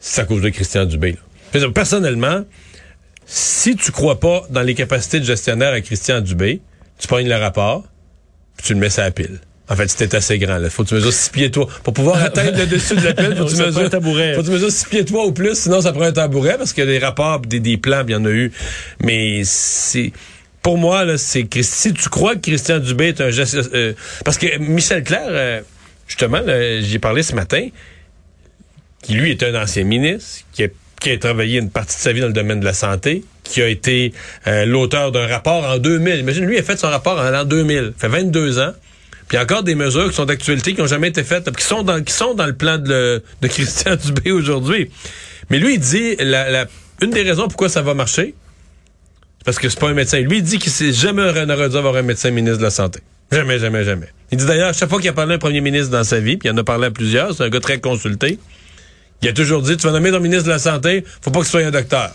c'est 0.00 0.22
à 0.22 0.24
cause 0.24 0.42
de 0.42 0.48
Christian 0.48 0.84
Dubé. 0.84 1.16
là. 1.52 1.70
Personnellement, 1.70 2.44
si 3.26 3.76
tu 3.76 3.92
crois 3.92 4.20
pas 4.20 4.42
dans 4.50 4.62
les 4.62 4.74
capacités 4.74 5.20
de 5.20 5.24
gestionnaire 5.24 5.72
à 5.72 5.80
Christian 5.80 6.20
Dubé, 6.20 6.62
tu 6.98 7.08
pognes 7.08 7.28
le 7.28 7.36
rapport, 7.36 7.84
puis 8.56 8.66
tu 8.66 8.74
le 8.74 8.80
mets 8.80 8.90
sur 8.90 9.02
la 9.02 9.10
pile. 9.10 9.40
En 9.70 9.76
fait, 9.76 9.88
c'était 9.88 10.16
assez 10.16 10.38
grand. 10.38 10.58
Là. 10.58 10.70
Faut 10.70 10.82
que 10.82 10.88
tu 10.88 10.94
mesures 10.94 11.12
six 11.12 11.30
pieds 11.30 11.50
toi. 11.50 11.68
Pour 11.82 11.92
pouvoir 11.92 12.22
atteindre 12.22 12.56
le 12.58 12.66
dessus 12.66 12.96
de 12.96 13.04
la 13.04 13.12
pile, 13.12 13.36
faut 13.36 13.44
que 13.44 13.50
tu 13.50 13.56
Ça 13.56 13.66
mesures 13.66 13.82
un 13.82 13.88
tabouret. 13.88 14.34
Faut 14.34 14.40
que 14.40 14.46
tu 14.46 14.52
mesures 14.52 14.72
six 14.72 14.86
pieds 14.86 15.04
toi 15.04 15.26
ou 15.26 15.32
plus, 15.32 15.54
sinon 15.58 15.80
ça 15.80 15.92
prend 15.92 16.04
un 16.04 16.12
tabouret 16.12 16.56
parce 16.56 16.72
que 16.72 16.82
des 16.82 16.98
rapports, 16.98 17.40
des, 17.40 17.60
des 17.60 17.76
plans, 17.76 18.02
il 18.06 18.12
y 18.12 18.16
en 18.16 18.24
a 18.24 18.30
eu. 18.30 18.50
Mais 19.02 19.42
c'est 19.44 20.12
pour 20.62 20.78
moi 20.78 21.04
là, 21.04 21.18
c'est 21.18 21.46
si 21.62 21.92
tu 21.92 22.08
crois 22.08 22.34
que 22.34 22.40
Christian 22.40 22.78
Dubé 22.78 23.08
est 23.08 23.20
un 23.20 23.30
geste, 23.30 23.56
euh, 23.74 23.92
parce 24.24 24.38
que 24.38 24.58
Michel 24.58 25.02
Clair, 25.02 25.26
euh, 25.28 25.60
justement, 26.06 26.40
là, 26.40 26.80
j'y 26.80 26.96
ai 26.96 26.98
parlé 26.98 27.22
ce 27.22 27.34
matin, 27.34 27.68
qui 29.02 29.14
lui 29.14 29.30
est 29.30 29.42
un 29.42 29.62
ancien 29.62 29.84
ministre, 29.84 30.44
qui 30.52 30.64
a, 30.64 30.68
qui 31.00 31.10
a 31.10 31.18
travaillé 31.18 31.58
une 31.58 31.70
partie 31.70 31.96
de 31.96 32.00
sa 32.00 32.12
vie 32.12 32.20
dans 32.20 32.26
le 32.26 32.32
domaine 32.32 32.60
de 32.60 32.64
la 32.64 32.72
santé, 32.72 33.24
qui 33.44 33.62
a 33.62 33.68
été 33.68 34.12
euh, 34.46 34.66
l'auteur 34.66 35.12
d'un 35.12 35.26
rapport 35.26 35.64
en 35.64 35.78
2000. 35.78 36.20
Imagine, 36.20 36.44
lui 36.44 36.58
a 36.58 36.62
fait 36.62 36.76
son 36.76 36.88
rapport 36.88 37.18
en 37.18 37.30
l'an 37.30 37.44
2000, 37.44 37.94
fait 37.96 38.08
22 38.08 38.58
ans. 38.58 38.72
Puis 39.28 39.36
il 39.36 39.36
y 39.36 39.38
a 39.38 39.42
encore 39.42 39.62
des 39.62 39.74
mesures 39.74 40.08
qui 40.08 40.14
sont 40.16 40.24
d'actualité, 40.24 40.74
qui 40.74 40.80
n'ont 40.80 40.86
jamais 40.86 41.08
été 41.08 41.22
faites, 41.22 41.54
qui 41.54 41.64
sont 41.64 41.82
dans, 41.82 42.02
qui 42.02 42.12
sont 42.12 42.34
dans 42.34 42.46
le 42.46 42.54
plan 42.54 42.78
de, 42.78 43.22
de 43.42 43.48
Christian 43.48 43.96
Dubé 44.04 44.32
aujourd'hui. 44.32 44.90
Mais 45.50 45.58
lui, 45.58 45.74
il 45.74 45.80
dit, 45.80 46.16
la, 46.18 46.50
la- 46.50 46.66
une 47.02 47.10
des 47.10 47.22
raisons 47.22 47.46
pourquoi 47.46 47.68
ça 47.68 47.82
va 47.82 47.94
marcher, 47.94 48.34
parce 49.44 49.58
que 49.58 49.68
c'est 49.68 49.78
pas 49.78 49.88
un 49.88 49.94
médecin. 49.94 50.18
Lui, 50.20 50.38
il 50.38 50.42
dit 50.42 50.58
qu'il 50.58 50.72
s'est 50.72 50.92
jamais 50.92 51.22
n'aurait 51.46 51.68
dû 51.68 51.76
avoir 51.76 51.94
un 51.96 52.02
médecin 52.02 52.30
ministre 52.30 52.58
de 52.58 52.64
la 52.64 52.70
Santé. 52.70 53.00
Jamais, 53.30 53.58
jamais, 53.58 53.84
jamais. 53.84 54.08
Il 54.32 54.38
dit 54.38 54.46
d'ailleurs, 54.46 54.72
chaque 54.74 54.88
fois 54.88 54.98
qu'il 55.00 55.10
a 55.10 55.12
parlé 55.12 55.32
à 55.32 55.36
un 55.36 55.38
premier 55.38 55.60
ministre 55.60 55.90
dans 55.90 56.04
sa 56.04 56.18
vie, 56.20 56.36
puis 56.38 56.48
il 56.48 56.52
en 56.52 56.56
a 56.56 56.64
parlé 56.64 56.86
à 56.86 56.90
plusieurs, 56.90 57.34
c'est 57.34 57.44
un 57.44 57.50
gars 57.50 57.60
très 57.60 57.78
consulté, 57.78 58.38
il 59.22 59.28
a 59.28 59.32
toujours 59.32 59.60
dit, 59.62 59.76
tu 59.76 59.86
vas 59.86 59.92
nommer 59.92 60.10
ton 60.10 60.20
ministre 60.20 60.44
de 60.44 60.50
la 60.50 60.58
Santé, 60.58 61.04
faut 61.20 61.30
pas 61.30 61.40
que 61.40 61.44
ce 61.46 61.52
soit 61.52 61.60
un 61.64 61.70
docteur. 61.70 62.10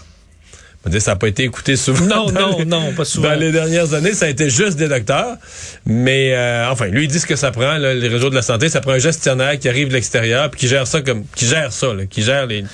On 0.86 1.00
ça 1.00 1.12
n'a 1.12 1.16
pas 1.16 1.28
été 1.30 1.44
écouté 1.44 1.78
souvent. 1.78 2.06
Non, 2.06 2.30
non, 2.32 2.66
non, 2.66 2.94
pas 2.94 3.06
souvent. 3.06 3.30
Dans 3.30 3.40
les 3.40 3.54
dernières 3.54 3.94
années, 3.94 4.14
ça 4.14 4.26
a 4.26 4.30
été 4.30 4.50
juste 4.50 4.78
des 4.78 4.90
docteurs. 4.90 5.38
Mais 5.86 6.34
euh, 6.36 6.70
enfin, 6.70 6.88
lui, 6.88 7.06
il 7.06 7.08
dit 7.08 7.20
ce 7.20 7.26
que 7.26 7.38
ça 7.38 7.52
prend, 7.52 7.78
là, 7.78 7.94
les 7.94 8.08
réseaux 8.10 8.30
de 8.30 8.36
la 8.36 8.42
santé, 8.42 8.68
ça 8.68 8.82
prend 8.82 8.92
un 8.92 8.98
gestionnaire 9.00 9.58
qui 9.58 9.70
arrive 9.70 9.88
de 9.88 9.94
l'extérieur 9.94 10.50
puis 10.52 10.60
qui 10.60 10.68
gère 10.68 10.86
ça 10.86 11.02
comme 11.02 11.24
qui 11.36 11.46
gère 11.48 11.72
ça, 11.72 11.94
là, 11.94 12.06
qui 12.06 12.22
gère 12.22 12.48
les. 12.48 12.66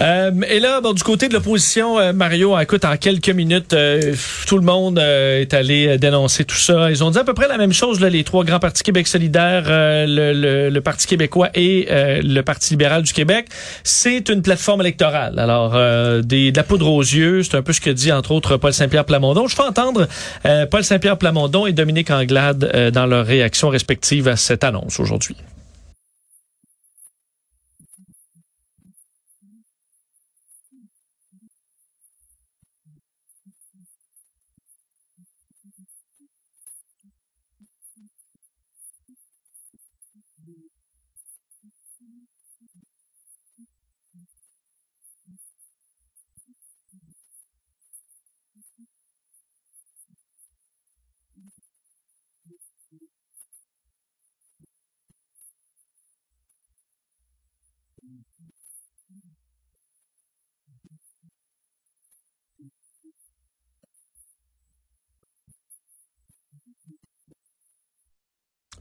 Euh, 0.00 0.30
et 0.48 0.58
là, 0.58 0.80
bon, 0.80 0.94
du 0.94 1.02
côté 1.02 1.28
de 1.28 1.34
l'opposition, 1.34 1.98
euh, 1.98 2.12
Mario, 2.14 2.58
écoute, 2.58 2.84
en 2.86 2.96
quelques 2.96 3.28
minutes, 3.28 3.76
tout 4.46 4.56
le 4.58 4.64
monde 4.64 4.98
est 4.98 5.52
allé 5.52 5.98
dénoncer 5.98 6.44
tout 6.46 6.56
ça. 6.56 6.90
Ils 6.90 7.04
ont 7.04 7.10
dit 7.10 7.18
à 7.18 7.24
peu 7.24 7.34
près 7.34 7.46
la 7.48 7.58
même 7.58 7.74
chose, 7.74 8.00
là, 8.00 8.08
les 8.08 8.24
trois 8.24 8.44
grands 8.44 8.58
partis 8.58 8.82
Québec 8.82 9.06
solidaire, 9.06 9.64
le, 9.68 10.32
le- 10.32 10.70
le 10.70 10.80
Parti 10.80 11.06
québécois 11.06 11.50
et 11.54 11.86
le 11.90 12.40
Parti 12.40 12.70
libéral 12.70 13.02
du 13.02 13.12
Québec. 13.12 13.46
C'est 13.82 14.30
une 14.30 14.40
plateforme 14.40 14.80
électorale. 14.80 15.38
Alors, 15.38 15.72
des, 16.22 16.50
de 16.52 16.56
la 16.56 16.62
poudre 16.64 16.88
aux 16.88 17.02
yeux, 17.02 17.33
c'est 17.42 17.56
un 17.56 17.62
peu 17.62 17.72
ce 17.72 17.80
que 17.80 17.90
dit, 17.90 18.12
entre 18.12 18.32
autres, 18.32 18.56
Paul 18.56 18.72
Saint-Pierre 18.72 19.04
Plamondon. 19.04 19.46
Je 19.46 19.56
fais 19.56 19.62
entendre 19.62 20.08
euh, 20.46 20.66
Paul 20.66 20.84
Saint-Pierre 20.84 21.18
Plamondon 21.18 21.66
et 21.66 21.72
Dominique 21.72 22.10
Anglade 22.10 22.70
euh, 22.74 22.90
dans 22.90 23.06
leurs 23.06 23.26
réactions 23.26 23.68
respectives 23.68 24.28
à 24.28 24.36
cette 24.36 24.64
annonce 24.64 25.00
aujourd'hui. 25.00 25.36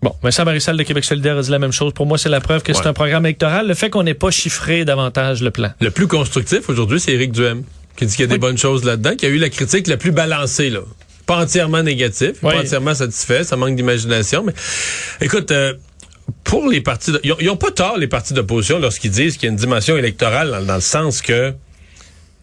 Bon, 0.02 0.14
Vincent 0.22 0.44
Marissal 0.44 0.76
de 0.76 0.84
Québec 0.84 1.06
solidaire 1.06 1.38
a 1.38 1.42
dit 1.42 1.50
la 1.50 1.60
même 1.60 1.72
chose. 1.72 1.94
Pour 1.94 2.06
moi, 2.06 2.18
c'est 2.18 2.28
la 2.28 2.42
preuve 2.42 2.62
que 2.62 2.74
c'est 2.74 2.88
un 2.88 2.94
programme 2.94 3.26
électoral. 3.26 3.68
Le 3.68 3.74
fait 3.74 3.90
qu'on 3.90 4.04
n'ait 4.04 4.14
pas 4.14 4.32
chiffré 4.32 4.84
davantage 4.84 5.42
le 5.42 5.50
plan. 5.50 5.72
Le 5.80 5.92
plus 5.92 6.08
constructif 6.08 6.68
aujourd'hui, 6.70 7.00
c'est 7.00 7.14
Éric 7.14 7.32
Duhem, 7.32 7.64
qui 7.96 8.06
dit 8.06 8.14
qu'il 8.14 8.26
y 8.26 8.30
a 8.30 8.32
des 8.32 8.38
bonnes 8.38 8.58
choses 8.58 8.84
là-dedans, 8.84 9.16
qui 9.16 9.26
a 9.26 9.30
eu 9.30 9.38
la 9.38 9.50
critique 9.50 9.88
la 9.88 9.96
plus 9.96 10.12
balancée, 10.12 10.70
là. 10.70 10.82
Pas 11.26 11.38
entièrement 11.42 11.84
négatif, 11.84 12.32
Oui. 12.44 12.52
pas 12.52 12.60
entièrement 12.60 12.94
satisfait, 12.94 13.46
ça 13.46 13.56
manque 13.56 13.78
d'imagination, 13.78 14.44
mais 14.44 14.54
écoute, 15.22 15.52
euh, 15.52 15.74
pour 16.44 16.70
les 16.70 16.82
partis, 16.82 17.12
ils, 17.24 17.34
ont, 17.34 17.38
ils 17.40 17.50
ont 17.50 17.58
pas 17.58 17.72
tort 17.72 17.98
les 17.98 18.08
partis 18.08 18.34
d'opposition 18.34 18.80
lorsqu'ils 18.80 19.12
disent 19.12 19.38
qu'il 19.38 19.48
y 19.48 19.50
a 19.50 19.52
une 19.52 19.58
dimension 19.58 19.98
électorale 19.98 20.52
dans, 20.52 20.62
dans 20.62 20.76
le 20.76 20.82
sens 20.82 21.22
que 21.22 21.54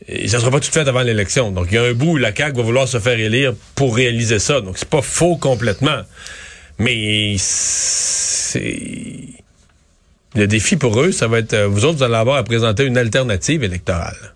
eh, 0.08 0.28
ça 0.28 0.38
sera 0.38 0.50
pas 0.50 0.60
tout 0.60 0.70
fait 0.70 0.88
avant 0.88 1.02
l'élection. 1.02 1.50
Donc 1.50 1.68
il 1.70 1.74
y 1.74 1.78
a 1.78 1.84
un 1.84 1.92
bout 1.92 2.12
où 2.12 2.16
la 2.16 2.34
CAQ 2.34 2.56
va 2.56 2.62
vouloir 2.62 2.88
se 2.88 2.98
faire 2.98 3.18
élire 3.18 3.54
pour 3.74 3.94
réaliser 3.94 4.38
ça. 4.38 4.60
Donc 4.60 4.78
c'est 4.78 4.88
pas 4.88 5.02
faux 5.02 5.36
complètement, 5.36 6.02
mais 6.78 7.36
c'est 7.38 9.16
le 10.34 10.46
défi 10.46 10.76
pour 10.76 11.00
eux, 11.00 11.12
ça 11.12 11.26
va 11.26 11.38
être, 11.40 11.54
euh, 11.54 11.66
vous 11.66 11.84
autres, 11.84 11.98
vous 11.98 12.02
allez 12.04 12.14
avoir 12.14 12.36
à 12.36 12.44
présenter 12.44 12.84
une 12.84 12.96
alternative 12.96 13.64
électorale. 13.64 14.34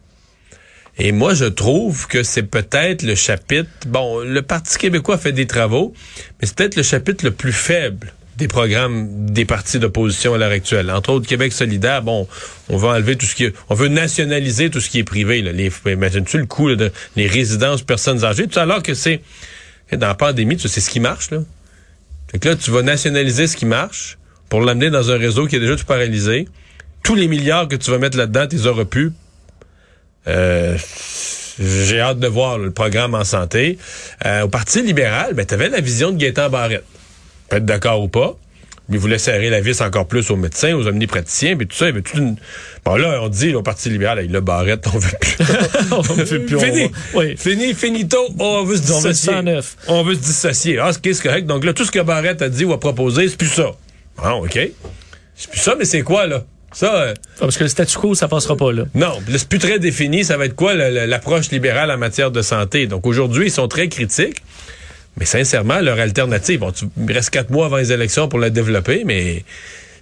Et 0.99 1.13
moi, 1.13 1.35
je 1.35 1.45
trouve 1.45 2.07
que 2.07 2.23
c'est 2.23 2.45
peut-être 2.45 3.03
le 3.03 3.15
chapitre, 3.15 3.71
bon, 3.87 4.21
le 4.21 4.43
Parti 4.43 4.79
québécois 4.79 5.19
fait 5.19 5.33
des 5.33 5.47
travaux, 5.47 5.93
mais 6.41 6.47
c'est 6.47 6.57
peut-être 6.57 6.77
le 6.77 6.83
chapitre 6.85 7.25
le 7.25 7.33
plus 7.33 7.53
faible 7.53 8.13
des 8.37 8.49
programmes 8.49 9.31
des 9.31 9.45
partis 9.45 9.79
d'opposition 9.79 10.35
à 10.35 10.39
l'heure 10.39 10.51
actuelle. 10.51 10.91
Entre 10.91 11.11
autres, 11.11 11.27
Québec 11.27 11.53
solidaire, 11.53 12.03
bon, 12.03 12.27
on 12.69 12.77
veut 12.77 12.89
enlever 12.89 13.17
tout 13.17 13.27
ce 13.27 13.35
qui 13.35 13.45
est, 13.45 13.55
on 13.69 13.75
veut 13.75 13.89
nationaliser 13.89 14.71
tout 14.71 14.81
ce 14.81 14.91
qui 14.91 14.99
est 14.99 15.05
privé, 15.05 15.43
là. 15.43 15.53
Les, 15.53 15.71
imagines-tu 15.87 16.39
le 16.39 16.47
coût, 16.47 16.69
là, 16.69 16.77
de 16.77 16.93
les 17.17 17.27
résidences 17.27 17.83
personnes 17.83 18.25
âgées, 18.25 18.47
tout 18.47 18.59
alors 18.59 18.83
que 18.83 18.95
c'est, 18.95 19.21
dans 19.93 20.09
la 20.09 20.15
pandémie, 20.15 20.57
tu 20.57 20.63
sais, 20.63 20.69
c'est 20.69 20.81
ce 20.81 20.91
qui 20.91 21.01
marche, 21.01 21.31
là. 21.31 21.39
Fait 22.31 22.39
que 22.39 22.49
là, 22.49 22.57
tu 22.57 22.71
vas 22.71 22.83
nationaliser 22.83 23.47
ce 23.47 23.57
qui 23.57 23.67
marche 23.67 24.19
pour 24.49 24.61
l'amener 24.61 24.91
dans 24.91 25.11
un 25.11 25.19
réseau 25.19 25.47
qui 25.47 25.57
est 25.57 25.61
déjà 25.61 25.77
tout 25.77 25.85
paralysé. 25.85 26.49
Tous 27.03 27.15
les 27.15 27.29
milliards 27.29 27.69
que 27.69 27.77
tu 27.77 27.91
vas 27.91 27.99
mettre 27.99 28.17
là-dedans, 28.17 28.47
tu 28.49 28.57
les 28.57 28.67
auras 28.67 28.85
pu. 28.85 29.13
Euh, 30.27 30.77
j'ai 31.61 32.01
hâte 32.01 32.19
de 32.19 32.27
voir 32.27 32.59
le 32.59 32.71
programme 32.71 33.15
en 33.15 33.25
santé. 33.25 33.79
Euh, 34.25 34.43
au 34.43 34.49
Parti 34.49 34.83
libéral, 34.83 35.35
ben, 35.35 35.47
tu 35.47 35.55
avais 35.55 35.69
la 35.69 35.81
vision 35.81 36.11
de 36.11 36.17
Gaétan 36.17 36.51
Barrette. 36.51 36.85
Peut-être 37.49 37.65
d'accord 37.65 38.03
ou 38.03 38.09
pas? 38.09 38.37
Mais 38.89 38.97
il 38.97 39.01
voulait 39.01 39.19
serrer 39.19 39.49
la 39.49 39.61
vis 39.61 39.81
encore 39.81 40.07
plus 40.07 40.31
aux 40.31 40.37
médecins, 40.37 40.75
aux 40.75 40.87
omnipraticiens, 40.87 41.57
puis 41.57 41.67
tout 41.67 41.77
ça. 41.77 41.89
Il 41.89 42.03
toute 42.03 42.19
une... 42.19 42.37
Bon, 42.85 42.97
là, 42.97 43.19
on 43.23 43.29
dit, 43.29 43.51
là, 43.51 43.59
au 43.59 43.63
Parti 43.63 43.89
libéral, 43.89 44.19
avec 44.19 44.31
le 44.31 44.41
Barrette, 44.43 44.87
on 44.93 44.99
veut 44.99 45.11
plus. 45.19 45.37
on 45.91 46.01
veut 46.03 46.45
plus. 46.45 46.61
Fini. 46.61 46.91
On... 47.15 47.19
Oui. 47.19 47.35
Fini, 47.37 47.73
finito. 47.73 48.19
On 48.39 48.63
veut 48.65 48.77
se 48.77 48.83
dissocier. 48.83 49.33
On 49.89 50.03
veut, 50.03 50.15
se 50.15 50.21
dissocier. 50.21 50.79
Ah, 50.79 50.91
c'est 50.93 51.23
correct. 51.23 51.47
Donc 51.47 51.65
là, 51.65 51.73
tout 51.73 51.87
ce 51.87 51.91
que 51.91 52.01
Barrette 52.01 52.43
a 52.43 52.51
dit 52.51 52.67
ou 52.67 52.75
a 52.75 52.81
proposé, 52.81 53.27
c'est 53.29 53.39
plus 53.39 53.49
ça. 53.49 53.71
Bon, 54.23 54.45
OK. 54.45 54.59
C'est 55.35 55.51
plus 55.51 55.61
ça, 55.61 55.75
mais 55.79 55.87
c'est 55.87 56.03
quoi, 56.03 56.27
là? 56.27 56.45
Ça, 56.75 56.93
euh, 56.93 57.15
parce 57.39 57.57
que 57.57 57.63
le 57.63 57.69
statu 57.69 57.97
quo, 57.97 58.15
ça 58.17 58.27
passera 58.27 58.57
pas 58.57 58.73
là. 58.73 58.85
Non, 58.95 59.21
c'est 59.31 59.49
plus 59.49 59.61
très 59.61 59.79
défini. 59.79 60.25
Ça 60.25 60.37
va 60.37 60.47
être 60.47 60.57
quoi 60.57 60.75
l'approche 60.75 61.51
libérale 61.51 61.91
en 61.91 61.99
matière 61.99 62.33
de 62.33 62.43
santé? 62.43 62.89
Donc 62.89 63.07
aujourd'hui, 63.07 63.47
ils 63.47 63.53
sont 63.53 63.69
très 63.69 63.89
critiques. 63.89 64.43
Mais 65.17 65.27
sincèrement, 65.27 65.81
leur 65.81 65.99
alternative, 65.99 66.61
bon, 66.61 66.73
tu, 66.73 66.87
il 66.97 67.13
reste 67.13 67.31
quatre 67.31 67.51
mois 67.51 67.67
avant 67.67 67.77
les 67.77 67.93
élections 67.93 68.29
pour 68.29 68.39
la 68.39 68.51
développer, 68.51 69.05
mais 69.05 69.45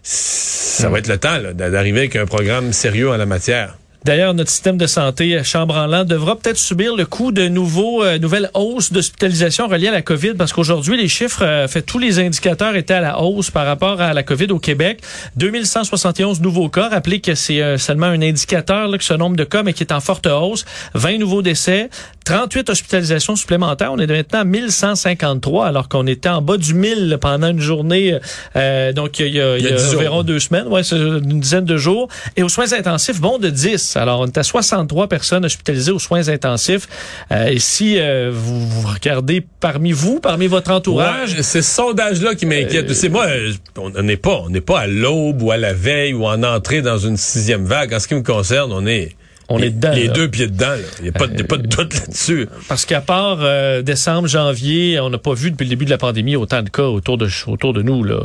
ça 0.03 0.89
va 0.89 0.99
être 0.99 1.09
le 1.09 1.19
temps 1.19 1.39
d'arriver 1.55 2.01
avec 2.01 2.17
un 2.17 2.27
programme 2.27 2.73
sérieux 2.73 3.11
en 3.11 3.17
la 3.17 3.27
matière. 3.27 3.77
D'ailleurs, 4.05 4.35
notre 4.35 4.51
système 4.51 4.79
de 4.79 4.87
santé 4.87 5.45
chambranlant 5.45 6.05
devra 6.05 6.35
peut-être 6.37 6.59
subir 6.59 6.97
le 6.97 7.07
coût 7.07 7.31
de 7.31 7.47
nouveaux, 7.47 8.03
euh, 8.03 8.19
nouvelles 8.19 8.51
hausses 8.53 8.93
d'hospitalisation 8.93 9.69
reliées 9.69 9.89
à 9.89 9.93
la 9.93 10.03
COVID 10.03 10.35
parce 10.35 10.53
qu'aujourd'hui, 10.53 10.97
les 10.97 11.07
chiffres, 11.07 11.45
euh, 11.45 11.69
fait, 11.69 11.83
tous 11.83 12.01
les 12.01 12.19
indicateurs 12.19 12.75
étaient 12.75 12.95
à 12.95 13.01
la 13.01 13.21
hausse 13.21 13.53
par 13.53 13.65
rapport 13.65 14.01
à 14.01 14.13
la 14.13 14.25
COVID 14.25 14.51
au 14.51 14.59
Québec. 14.59 15.03
2171 15.37 16.41
nouveaux 16.41 16.69
cas. 16.69 16.89
Rappelez 16.89 17.21
que 17.21 17.37
c'est 17.37 17.63
euh, 17.63 17.79
seulement 17.79 18.07
un 18.07 18.21
indicateur, 18.23 18.89
là, 18.89 18.99
que 18.99 19.05
ce 19.05 19.15
nombre 19.15 19.37
de 19.37 19.45
cas, 19.45 19.63
mais 19.63 19.73
qui 19.73 19.85
est 19.85 19.93
en 19.93 20.01
forte 20.01 20.27
hausse. 20.27 20.65
20 20.95 21.19
nouveaux 21.19 21.43
décès. 21.43 21.89
38 22.25 22.71
hospitalisations 22.71 23.37
supplémentaires. 23.37 23.93
On 23.93 23.99
est 23.99 24.07
maintenant 24.09 24.41
à 24.41 24.45
1153 24.45 25.67
alors 25.67 25.89
qu'on 25.89 26.09
était 26.09 26.29
en 26.29 26.43
bas 26.43 26.57
du 26.57 26.75
1000 26.75 27.19
pendant 27.21 27.49
une 27.49 27.61
journée. 27.61 28.19
Euh, 28.57 28.93
donc, 28.93 29.21
il 29.21 29.29
y 29.29 29.41
a, 29.41 29.59
il 29.59 29.65
y 29.65 29.67
a, 29.69 29.71
il 29.71 29.77
y 29.77 29.81
a 29.81 29.95
environ 29.95 30.23
deux 30.25 30.41
semaines. 30.41 30.67
Ouais, 30.67 30.83
c'est 30.83 30.97
une 30.97 31.41
dizaine 31.41 31.65
de 31.65 31.77
jours. 31.77 32.09
Et 32.37 32.43
aux 32.43 32.49
soins 32.49 32.73
intensifs, 32.73 33.21
bon 33.21 33.39
de 33.39 33.49
10. 33.49 33.92
Alors, 33.97 34.21
on 34.21 34.27
est 34.27 34.39
à 34.39 34.43
63 34.43 35.09
personnes 35.09 35.45
hospitalisées 35.45 35.93
aux 35.93 35.99
soins 35.99 36.29
intensifs. 36.29 36.89
Euh, 37.31 37.47
et 37.47 37.59
si 37.59 37.99
euh, 37.99 38.31
vous, 38.33 38.67
vous, 38.67 38.89
regardez 38.89 39.45
parmi 39.61 39.93
vous, 39.93 40.21
parmi 40.21 40.47
votre 40.47 40.71
entourage... 40.71 41.35
Ouais, 41.35 41.43
c'est 41.43 41.63
ce 41.63 41.75
sondage-là 41.75 42.35
qui 42.35 42.47
m'inquiète. 42.47 42.91
Euh, 42.91 42.95
c'est 42.95 43.09
moi, 43.09 43.27
on 43.77 44.03
n'est 44.03 44.17
pas, 44.17 44.43
on 44.45 44.51
n'est 44.51 44.61
pas 44.61 44.81
à 44.81 44.87
l'aube 44.87 45.43
ou 45.43 45.51
à 45.51 45.57
la 45.57 45.73
veille 45.73 46.15
ou 46.15 46.27
en 46.27 46.43
entrée 46.43 46.83
dans 46.83 46.99
une 46.99 47.17
sixième 47.17 47.65
vague. 47.65 47.95
En 47.95 48.01
ce 48.01 48.09
qui 48.09 48.15
me 48.15 48.23
concerne, 48.23 48.73
on 48.73 48.87
est 48.87 49.17
on 49.53 49.59
les, 49.59 49.69
est 49.69 49.71
dedans. 49.71 49.93
Les 49.93 50.07
là. 50.07 50.13
deux 50.13 50.29
pieds 50.29 50.47
dedans. 50.47 50.75
Il 50.99 51.05
n'y 51.05 51.09
a, 51.11 51.13
pas 51.13 51.27
de, 51.27 51.43
pas 51.43 51.57
de 51.57 51.67
doute 51.67 51.95
là-dessus. 51.95 52.49
Parce 52.69 52.87
qu'à 52.87 53.01
part 53.01 53.39
euh, 53.41 53.83
décembre, 53.83 54.29
janvier, 54.29 54.99
on 55.01 55.11
n'a 55.11 55.19
pas 55.19 55.35
vu 55.35 55.51
depuis 55.51 55.65
le 55.65 55.71
début 55.71 55.85
de 55.85 55.91
la 55.91 55.99
pandémie 55.99 56.37
autant 56.37 56.63
de 56.63 56.69
cas 56.69 56.85
autour 56.85 57.19
de 57.19 57.29
autour 57.47 57.73
de 57.73 57.83
nous. 57.83 58.05
Là. 58.05 58.21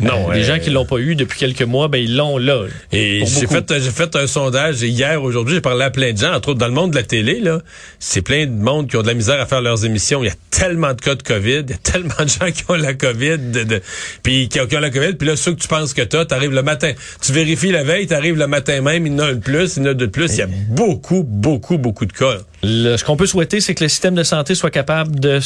Non, 0.00 0.30
euh, 0.30 0.34
les 0.34 0.42
gens 0.42 0.58
qui 0.58 0.70
l'ont 0.70 0.86
pas 0.86 0.98
eu 0.98 1.14
depuis 1.14 1.38
quelques 1.38 1.62
mois, 1.62 1.88
ben 1.88 1.98
ils 1.98 2.16
l'ont 2.16 2.38
là. 2.38 2.64
Et 2.92 3.24
j'ai 3.26 3.46
fait, 3.46 3.80
j'ai 3.80 3.90
fait 3.90 4.14
un 4.16 4.26
sondage 4.26 4.82
hier, 4.82 5.22
aujourd'hui, 5.22 5.56
j'ai 5.56 5.60
parlé 5.60 5.84
à 5.84 5.90
plein 5.90 6.12
de 6.12 6.18
gens, 6.18 6.34
entre 6.34 6.50
autres 6.50 6.58
dans 6.58 6.68
le 6.68 6.72
monde 6.72 6.90
de 6.90 6.96
la 6.96 7.02
télé. 7.02 7.40
là. 7.40 7.60
C'est 7.98 8.22
plein 8.22 8.46
de 8.46 8.52
monde 8.52 8.88
qui 8.88 8.96
ont 8.96 9.02
de 9.02 9.06
la 9.06 9.14
misère 9.14 9.40
à 9.40 9.46
faire 9.46 9.60
leurs 9.60 9.84
émissions. 9.84 10.22
Il 10.22 10.26
y 10.26 10.30
a 10.30 10.34
tellement 10.50 10.94
de 10.94 11.00
cas 11.00 11.14
de 11.14 11.22
COVID, 11.22 11.64
il 11.66 11.70
y 11.70 11.74
a 11.74 11.78
tellement 11.78 12.14
de 12.20 12.28
gens 12.28 12.50
qui 12.52 12.64
ont 12.68 12.74
la 12.74 12.94
COVID, 12.94 13.38
de, 13.38 13.64
de, 13.64 13.82
puis 14.22 14.48
qui 14.48 14.60
ont, 14.60 14.66
qui 14.66 14.76
ont 14.76 14.80
la 14.80 14.90
COVID, 14.90 15.14
puis 15.14 15.28
là, 15.28 15.36
ceux 15.36 15.52
que 15.52 15.60
tu 15.60 15.68
penses 15.68 15.94
que 15.94 16.02
tu 16.02 16.16
as, 16.16 16.24
t'arrives 16.24 16.52
le 16.52 16.62
matin. 16.62 16.92
Tu 17.20 17.32
vérifies 17.32 17.72
la 17.72 17.84
veille, 17.84 18.06
t'arrives 18.06 18.36
le 18.36 18.46
matin 18.46 18.80
même, 18.80 19.06
il 19.06 19.12
y 19.12 19.16
en 19.16 19.18
a 19.20 19.26
un 19.26 19.34
de 19.34 19.40
plus, 19.40 19.76
il 19.76 19.82
y 19.82 19.86
en 19.86 19.90
a 19.90 19.94
deux 19.94 20.06
de 20.06 20.10
plus. 20.10 20.32
Il 20.34 20.38
y 20.38 20.42
a 20.42 20.48
beaucoup, 20.68 21.22
beaucoup, 21.22 21.78
beaucoup 21.78 22.06
de 22.06 22.12
cas. 22.12 22.38
Le, 22.62 22.96
ce 22.96 23.04
qu'on 23.04 23.16
peut 23.16 23.26
souhaiter, 23.26 23.60
c'est 23.60 23.74
que 23.74 23.84
le 23.84 23.88
système 23.88 24.14
de 24.14 24.22
santé 24.22 24.54
soit 24.54 24.70
capable 24.70 25.18
de 25.20 25.40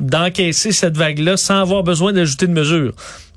d'encaisser 0.00 0.72
cette 0.72 0.96
vague-là 0.96 1.36
sans 1.36 1.60
avoir 1.60 1.82
besoin 1.82 2.12
d'ajouter 2.12 2.46
de 2.46 2.52
mesures. 2.52 2.94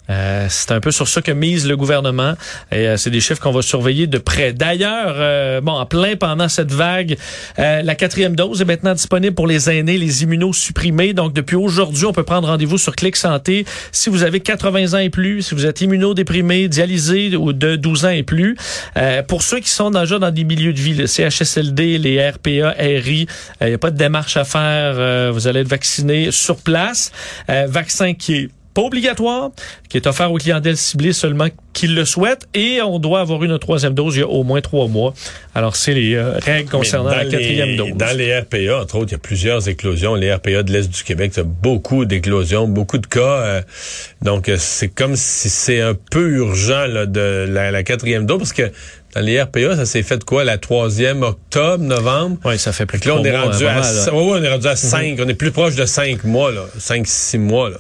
Euh, 0.10 0.48
c'est 0.50 0.72
un 0.72 0.80
peu 0.80 0.92
sur 0.92 1.08
ça 1.08 1.22
que 1.22 1.32
mise 1.32 1.68
le 1.68 1.76
gouvernement 1.76 2.34
et 2.72 2.88
euh, 2.88 2.98
c'est 2.98 3.10
des 3.10 3.20
chiffres 3.20 3.42
qu'on 3.42 3.52
va 3.52 3.62
surveiller 3.62 4.08
de 4.08 4.18
près. 4.18 4.54
D'ailleurs, 4.54 5.16
euh, 5.18 5.62
bon, 5.62 5.74
en 5.74 5.86
plein 5.86 6.16
pendant 6.16 6.50
cette 6.50 6.72
vague, 6.72 7.18
euh, 7.60 7.82
la 7.82 7.96
quatrième 7.96 8.36
dose 8.36 8.62
est 8.62 8.66
maintenant 8.66 8.94
disponible 8.94 9.36
pour 9.36 9.48
les 9.48 9.70
aînés, 9.70 9.98
les 9.98 10.24
immunosupprimés. 10.24 11.14
Donc 11.14 11.34
depuis 11.34 11.56
aujourd'hui, 11.56 12.06
on 12.06 12.14
peut 12.14 12.24
prendre 12.24 12.48
rendez-vous 12.48 12.78
sur 12.78 12.96
Clic 12.96 13.16
Santé 13.16 13.66
si 13.92 14.10
vous 14.10 14.24
avez 14.24 14.40
80 14.40 14.94
ans 14.94 15.02
et 15.02 15.10
plus, 15.10 15.42
si 15.42 15.56
vous 15.56 15.66
êtes 15.66 15.82
immunodéprimé, 15.82 16.68
dialysé 16.68 17.36
ou 17.36 17.54
de 17.54 17.76
12 17.76 18.06
ans 18.06 18.10
et 18.10 18.24
plus. 18.24 18.56
Euh, 18.98 19.24
pour 19.24 19.42
ceux 19.42 19.60
qui 19.60 19.70
sont 19.70 19.92
déjà 19.92 20.20
dans 20.20 20.32
des 20.32 20.44
milieux 20.44 20.74
de 20.74 20.80
vie, 20.80 20.94
le 20.94 21.08
CHSLD, 21.08 21.98
les 21.98 22.30
RPA, 22.30 22.76
RI, 22.78 23.28
il 23.62 23.68
n'y 23.68 23.74
a 23.74 23.78
pas 23.78 23.92
de 23.92 23.98
démarche 23.98 24.38
à 24.38 24.44
faire. 24.44 25.32
vous 25.32 25.48
allez 25.48 25.62
être 25.62 25.68
vacciné 25.68 26.32
sur 26.32 26.58
place. 26.58 27.12
vaccin 27.48 28.14
qui 28.14 28.36
est 28.36 28.50
pas 28.76 28.82
obligatoire, 28.82 29.52
qui 29.90 29.98
est 29.98 30.06
offert 30.06 30.32
aux 30.32 30.38
clientèles 30.38 30.78
ciblées 30.78 31.14
seulement 31.14 31.48
qui 31.74 31.88
le 31.88 32.06
souhaitent, 32.06 32.46
et 32.54 32.82
on 32.82 33.00
doit 33.00 33.22
avoir 33.22 33.44
une 33.44 33.58
troisième 33.58 33.94
dose 33.94 34.18
il 34.18 34.20
y 34.20 34.24
a 34.24 34.28
au 34.28 34.44
moins 34.44 34.62
trois 34.62 34.88
mois. 34.88 35.14
Alors, 35.56 35.76
c'est 35.76 35.94
les 35.94 36.14
euh, 36.14 36.38
règles 36.40 36.70
concernant 36.70 37.10
la 37.10 37.26
quatrième 37.26 37.70
les, 37.70 37.78
dose. 37.78 37.94
Dans 37.96 38.16
les 38.18 38.38
RPA, 38.38 38.82
entre 38.82 38.96
autres, 38.98 39.08
il 39.10 39.14
y 39.14 39.16
a 39.16 39.20
plusieurs 39.20 39.68
éclosions. 39.68 40.14
Les 40.16 40.34
RPA 40.34 40.64
de 40.64 40.72
l'Est 40.72 40.90
du 40.90 41.04
Québec, 41.04 41.32
il 41.36 41.38
y 41.38 41.42
a 41.42 41.46
beaucoup 41.46 42.06
d'éclosions, 42.06 42.68
beaucoup 42.68 42.98
de 42.98 43.08
cas. 43.08 43.20
Euh, 43.22 43.62
donc, 44.22 44.52
c'est 44.58 44.90
comme 44.90 45.16
si 45.16 45.50
c'est 45.50 45.82
un 45.82 45.96
peu 45.96 46.30
urgent 46.32 46.86
là, 46.86 47.06
de 47.06 47.46
la, 47.50 47.72
la 47.72 47.84
quatrième 47.84 48.26
dose, 48.26 48.40
parce 48.40 48.54
que 48.54 48.72
dans 49.16 49.22
les 49.22 49.42
RPA, 49.42 49.78
ça 49.78 49.86
s'est 49.86 50.04
fait 50.04 50.22
quoi, 50.26 50.44
la 50.44 50.58
troisième 50.58 51.24
octobre, 51.24 51.84
novembre? 51.84 52.38
Oui, 52.44 52.60
ça 52.60 52.74
fait 52.74 52.86
plus 52.86 53.00
que 53.00 53.08
là, 53.08 53.16
on 53.16 53.24
est 53.24 53.36
rendu 53.36 53.64
mois, 53.64 53.72
à, 53.72 53.80
mal, 53.80 54.14
ouais, 54.14 54.32
ouais, 54.32 54.40
on 54.40 54.44
est 54.44 54.52
rendu 54.52 54.68
à 54.68 54.76
cinq. 54.76 55.14
Mm 55.14 55.16
-hmm. 55.16 55.26
On 55.26 55.30
est 55.30 55.36
plus 55.36 55.52
proche 55.52 55.76
de 55.76 55.86
cinq 55.86 56.26
mois, 56.26 56.52
là. 56.52 56.66
Cinq, 56.78 57.08
six 57.08 57.38
mois, 57.38 57.70
là. 57.70 57.80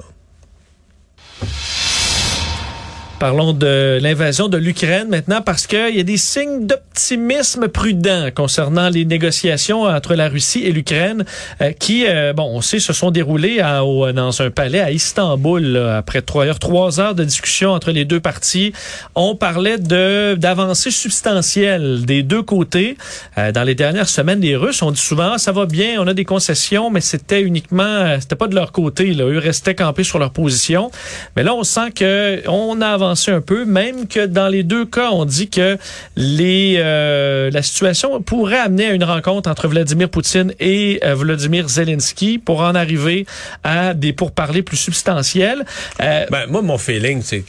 Parlons 3.19 3.53
de 3.53 3.97
l'invasion 4.01 4.49
de 4.49 4.57
l'Ukraine 4.57 5.07
maintenant 5.07 5.41
parce 5.41 5.67
qu'il 5.67 5.95
y 5.95 6.01
a 6.01 6.03
des 6.03 6.17
signes 6.17 6.67
d'optimisme 6.67 7.69
prudent 7.69 8.29
concernant 8.35 8.89
les 8.89 9.05
négociations 9.05 9.83
entre 9.83 10.15
la 10.15 10.27
Russie 10.27 10.63
et 10.65 10.73
l'Ukraine 10.73 11.23
euh, 11.61 11.71
qui, 11.71 12.05
euh, 12.07 12.33
bon, 12.33 12.43
on 12.43 12.59
sait, 12.59 12.79
se 12.79 12.91
sont 12.91 13.11
déroulées 13.11 13.59
dans 13.59 14.41
un 14.41 14.49
palais 14.51 14.81
à 14.81 14.91
Istanbul 14.91 15.63
là, 15.63 15.97
après 15.97 16.21
trois 16.21 16.45
heures, 16.45 16.59
trois 16.59 16.99
heures 16.99 17.15
de 17.15 17.23
discussion 17.23 17.71
entre 17.71 17.91
les 17.91 18.03
deux 18.03 18.19
parties. 18.19 18.73
On 19.15 19.35
parlait 19.35 19.77
de 19.77 20.35
d'avancées 20.35 20.91
substantielles 20.91 22.05
des 22.05 22.21
deux 22.21 22.43
côtés. 22.43 22.97
Euh, 23.37 23.53
dans 23.53 23.63
les 23.63 23.75
dernières 23.75 24.09
semaines, 24.09 24.41
les 24.41 24.57
Russes 24.57 24.81
ont 24.81 24.91
dit 24.91 25.01
souvent 25.01 25.31
ah, 25.35 25.37
ça 25.37 25.53
va 25.53 25.65
bien, 25.65 26.01
on 26.01 26.07
a 26.07 26.13
des 26.13 26.25
concessions, 26.25 26.89
mais 26.89 27.01
c'était 27.01 27.41
uniquement, 27.41 28.17
c'était 28.19 28.35
pas 28.35 28.47
de 28.47 28.55
leur 28.55 28.73
côté. 28.73 29.13
Là. 29.13 29.23
Eux 29.23 29.39
restaient 29.39 29.75
campés 29.75 30.03
sur 30.03 30.19
leur 30.19 30.31
position. 30.31 30.91
Mais 31.37 31.43
là, 31.43 31.55
on 31.55 31.63
sent 31.63 31.91
que 31.95 32.47
on 32.49 32.81
a 32.81 32.87
avancé 32.89 33.04
un 33.05 33.41
peu, 33.41 33.65
même 33.65 34.07
que 34.07 34.25
dans 34.25 34.47
les 34.47 34.63
deux 34.63 34.85
cas, 34.85 35.11
on 35.11 35.25
dit 35.25 35.49
que 35.49 35.77
les 36.15 36.75
euh, 36.77 37.49
la 37.51 37.61
situation 37.61 38.21
pourrait 38.21 38.59
amener 38.59 38.87
à 38.87 38.93
une 38.93 39.03
rencontre 39.03 39.49
entre 39.49 39.67
Vladimir 39.67 40.09
Poutine 40.09 40.53
et 40.59 40.99
euh, 41.03 41.15
Vladimir 41.15 41.67
Zelensky 41.67 42.37
pour 42.37 42.61
en 42.61 42.75
arriver 42.75 43.25
à 43.63 43.93
des 43.93 44.13
pourparlers 44.13 44.63
plus 44.63 44.77
substantiels. 44.77 45.65
Euh, 46.01 46.25
ben, 46.29 46.47
moi, 46.47 46.61
mon 46.61 46.77
feeling, 46.77 47.21
c'est 47.21 47.43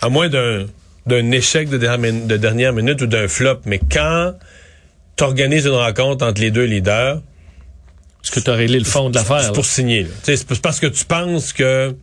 à 0.00 0.08
moins 0.08 0.28
d'un 0.28 0.66
d'un 1.06 1.30
échec 1.30 1.70
de 1.70 1.78
dernière, 1.78 2.26
de 2.26 2.36
dernière 2.36 2.72
minute 2.72 3.00
ou 3.00 3.06
d'un 3.06 3.28
flop, 3.28 3.60
mais 3.64 3.80
quand 3.90 4.34
tu 5.16 5.24
organises 5.24 5.64
une 5.64 5.72
rencontre 5.72 6.24
entre 6.26 6.40
les 6.40 6.50
deux 6.50 6.64
leaders, 6.64 7.22
est-ce 8.22 8.30
que 8.30 8.40
tu 8.40 8.50
as 8.50 8.54
réglé 8.54 8.78
le 8.78 8.84
fond 8.84 9.08
de 9.08 9.14
l'affaire? 9.14 9.42
C'est 9.42 9.52
pour 9.52 9.64
signer. 9.64 10.06
C'est 10.22 10.60
parce 10.60 10.80
que 10.80 10.86
tu 10.86 11.04
penses 11.06 11.52
que 11.54 11.94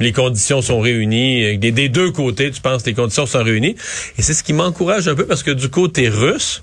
les 0.00 0.12
conditions 0.12 0.62
sont 0.62 0.80
réunies. 0.80 1.58
Des, 1.58 1.72
des, 1.72 1.88
deux 1.88 2.10
côtés, 2.10 2.50
tu 2.50 2.60
penses 2.60 2.84
les 2.86 2.94
conditions 2.94 3.26
sont 3.26 3.42
réunies. 3.42 3.76
Et 4.18 4.22
c'est 4.22 4.34
ce 4.34 4.42
qui 4.42 4.52
m'encourage 4.52 5.08
un 5.08 5.14
peu 5.14 5.26
parce 5.26 5.42
que 5.42 5.50
du 5.50 5.68
côté 5.68 6.08
russe, 6.08 6.62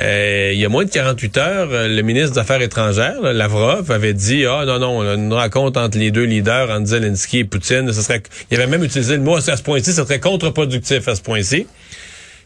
euh, 0.00 0.50
il 0.52 0.58
y 0.58 0.64
a 0.64 0.68
moins 0.68 0.84
de 0.84 0.90
48 0.90 1.38
heures, 1.38 1.68
le 1.70 2.02
ministre 2.02 2.32
des 2.32 2.38
Affaires 2.38 2.60
étrangères, 2.60 3.20
Lavrov, 3.22 3.92
avait 3.92 4.12
dit 4.12 4.44
ah 4.44 4.64
non 4.66 4.80
non, 4.80 5.02
une 5.14 5.32
rencontre 5.32 5.80
entre 5.80 5.98
les 5.98 6.10
deux 6.10 6.24
leaders, 6.24 6.68
entre 6.70 6.86
Zelensky 6.86 7.38
et 7.38 7.44
Poutine, 7.44 7.92
ce 7.92 8.02
serait, 8.02 8.22
il 8.50 8.60
avait 8.60 8.66
même 8.66 8.82
utilisé 8.82 9.16
le 9.16 9.22
mot 9.22 9.36
à 9.36 9.40
ce 9.40 9.62
point-ci, 9.62 9.92
ce 9.92 10.02
serait 10.02 10.18
contre-productif 10.18 11.06
à 11.06 11.14
ce 11.14 11.22
point-ci. 11.22 11.68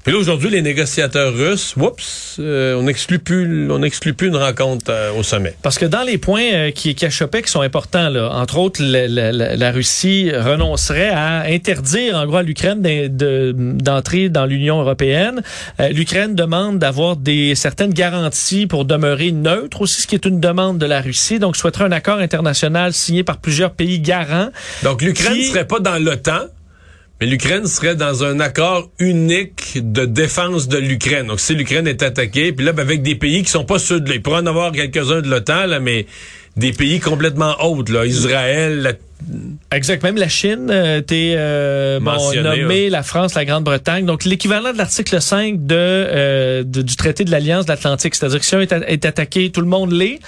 Puis 0.04 0.12
là, 0.12 0.18
aujourd'hui, 0.18 0.48
les 0.48 0.62
négociateurs 0.62 1.34
russes, 1.34 1.74
oups, 1.76 2.36
euh, 2.38 2.74
on 2.76 2.84
n'exclut 2.84 3.18
plus, 3.18 3.70
on 3.70 3.80
plus 4.14 4.28
une 4.28 4.36
rencontre 4.36 4.86
euh, 4.90 5.12
au 5.12 5.22
sommet. 5.22 5.54
Parce 5.62 5.78
que 5.78 5.84
dans 5.84 6.02
les 6.02 6.18
points 6.18 6.50
euh, 6.52 6.70
qui, 6.70 6.94
qui 6.94 7.06
qui 7.08 7.50
sont 7.50 7.60
importants, 7.60 8.08
là, 8.08 8.30
entre 8.30 8.58
autres, 8.58 8.82
la, 8.82 9.08
la, 9.08 9.32
la, 9.32 9.72
Russie 9.72 10.30
renoncerait 10.32 11.10
à 11.10 11.42
interdire, 11.42 12.16
en 12.16 12.26
gros, 12.26 12.36
à 12.36 12.42
l'Ukraine 12.42 12.80
d'entrer 12.80 14.28
dans 14.28 14.46
l'Union 14.46 14.80
européenne. 14.80 15.42
L'Ukraine 15.90 16.34
demande 16.34 16.78
d'avoir 16.78 17.16
des 17.16 17.54
certaines 17.54 17.92
garanties 17.92 18.66
pour 18.66 18.84
demeurer 18.84 19.32
neutre 19.32 19.82
aussi, 19.82 20.02
ce 20.02 20.06
qui 20.06 20.14
est 20.14 20.24
une 20.24 20.40
demande 20.40 20.78
de 20.78 20.86
la 20.86 21.00
Russie. 21.00 21.38
Donc, 21.38 21.56
souhaiterait 21.56 21.84
un 21.84 21.92
accord 21.92 22.18
international 22.18 22.92
signé 22.92 23.24
par 23.24 23.38
plusieurs 23.38 23.72
pays 23.72 24.00
garants. 24.00 24.48
Donc, 24.84 25.02
l'Ukraine 25.02 25.34
ne 25.34 25.38
qui... 25.38 25.44
serait 25.44 25.66
pas 25.66 25.80
dans 25.80 26.02
l'OTAN 26.02 26.46
mais 27.20 27.26
l'Ukraine 27.26 27.66
serait 27.66 27.96
dans 27.96 28.24
un 28.24 28.38
accord 28.40 28.90
unique 28.98 29.78
de 29.82 30.04
défense 30.04 30.68
de 30.68 30.78
l'Ukraine. 30.78 31.26
Donc, 31.26 31.40
si 31.40 31.54
l'Ukraine 31.54 31.88
est 31.88 32.02
attaquée, 32.02 32.52
puis 32.52 32.64
là, 32.64 32.72
ben, 32.72 32.82
avec 32.82 33.02
des 33.02 33.16
pays 33.16 33.42
qui 33.42 33.50
sont 33.50 33.64
pas 33.64 33.78
ceux 33.78 34.00
de... 34.00 34.12
Il 34.12 34.22
pourrait 34.22 34.40
en 34.40 34.46
avoir 34.46 34.72
quelques-uns 34.72 35.20
de 35.20 35.28
l'OTAN, 35.28 35.66
là, 35.66 35.80
mais 35.80 36.06
des 36.56 36.72
pays 36.72 37.00
complètement 37.00 37.54
autres, 37.64 37.92
là. 37.92 38.06
Israël, 38.06 38.82
la 38.82 38.92
Exact. 39.72 40.02
Même 40.02 40.16
la 40.16 40.28
Chine 40.28 40.68
euh, 40.70 41.00
t'es 41.00 41.34
euh, 41.36 41.98
bon, 42.00 42.12
nommée, 42.42 42.88
la 42.88 43.02
France, 43.02 43.34
la 43.34 43.44
Grande-Bretagne. 43.44 44.06
Donc 44.06 44.24
l'équivalent 44.24 44.72
de 44.72 44.78
l'article 44.78 45.20
5 45.20 45.66
de, 45.66 45.74
euh, 45.76 46.62
de- 46.64 46.82
du 46.82 46.96
traité 46.96 47.24
de 47.24 47.30
l'Alliance 47.30 47.66
de 47.66 47.70
l'Atlantique. 47.72 48.14
C'est-à-dire 48.14 48.38
que 48.40 48.46
si 48.46 48.54
un 48.54 48.60
est, 48.60 49.04
attaqué, 49.04 49.50
tout 49.50 49.60
le 49.60 49.66
monde 49.66 49.92
l'est. 49.92 50.18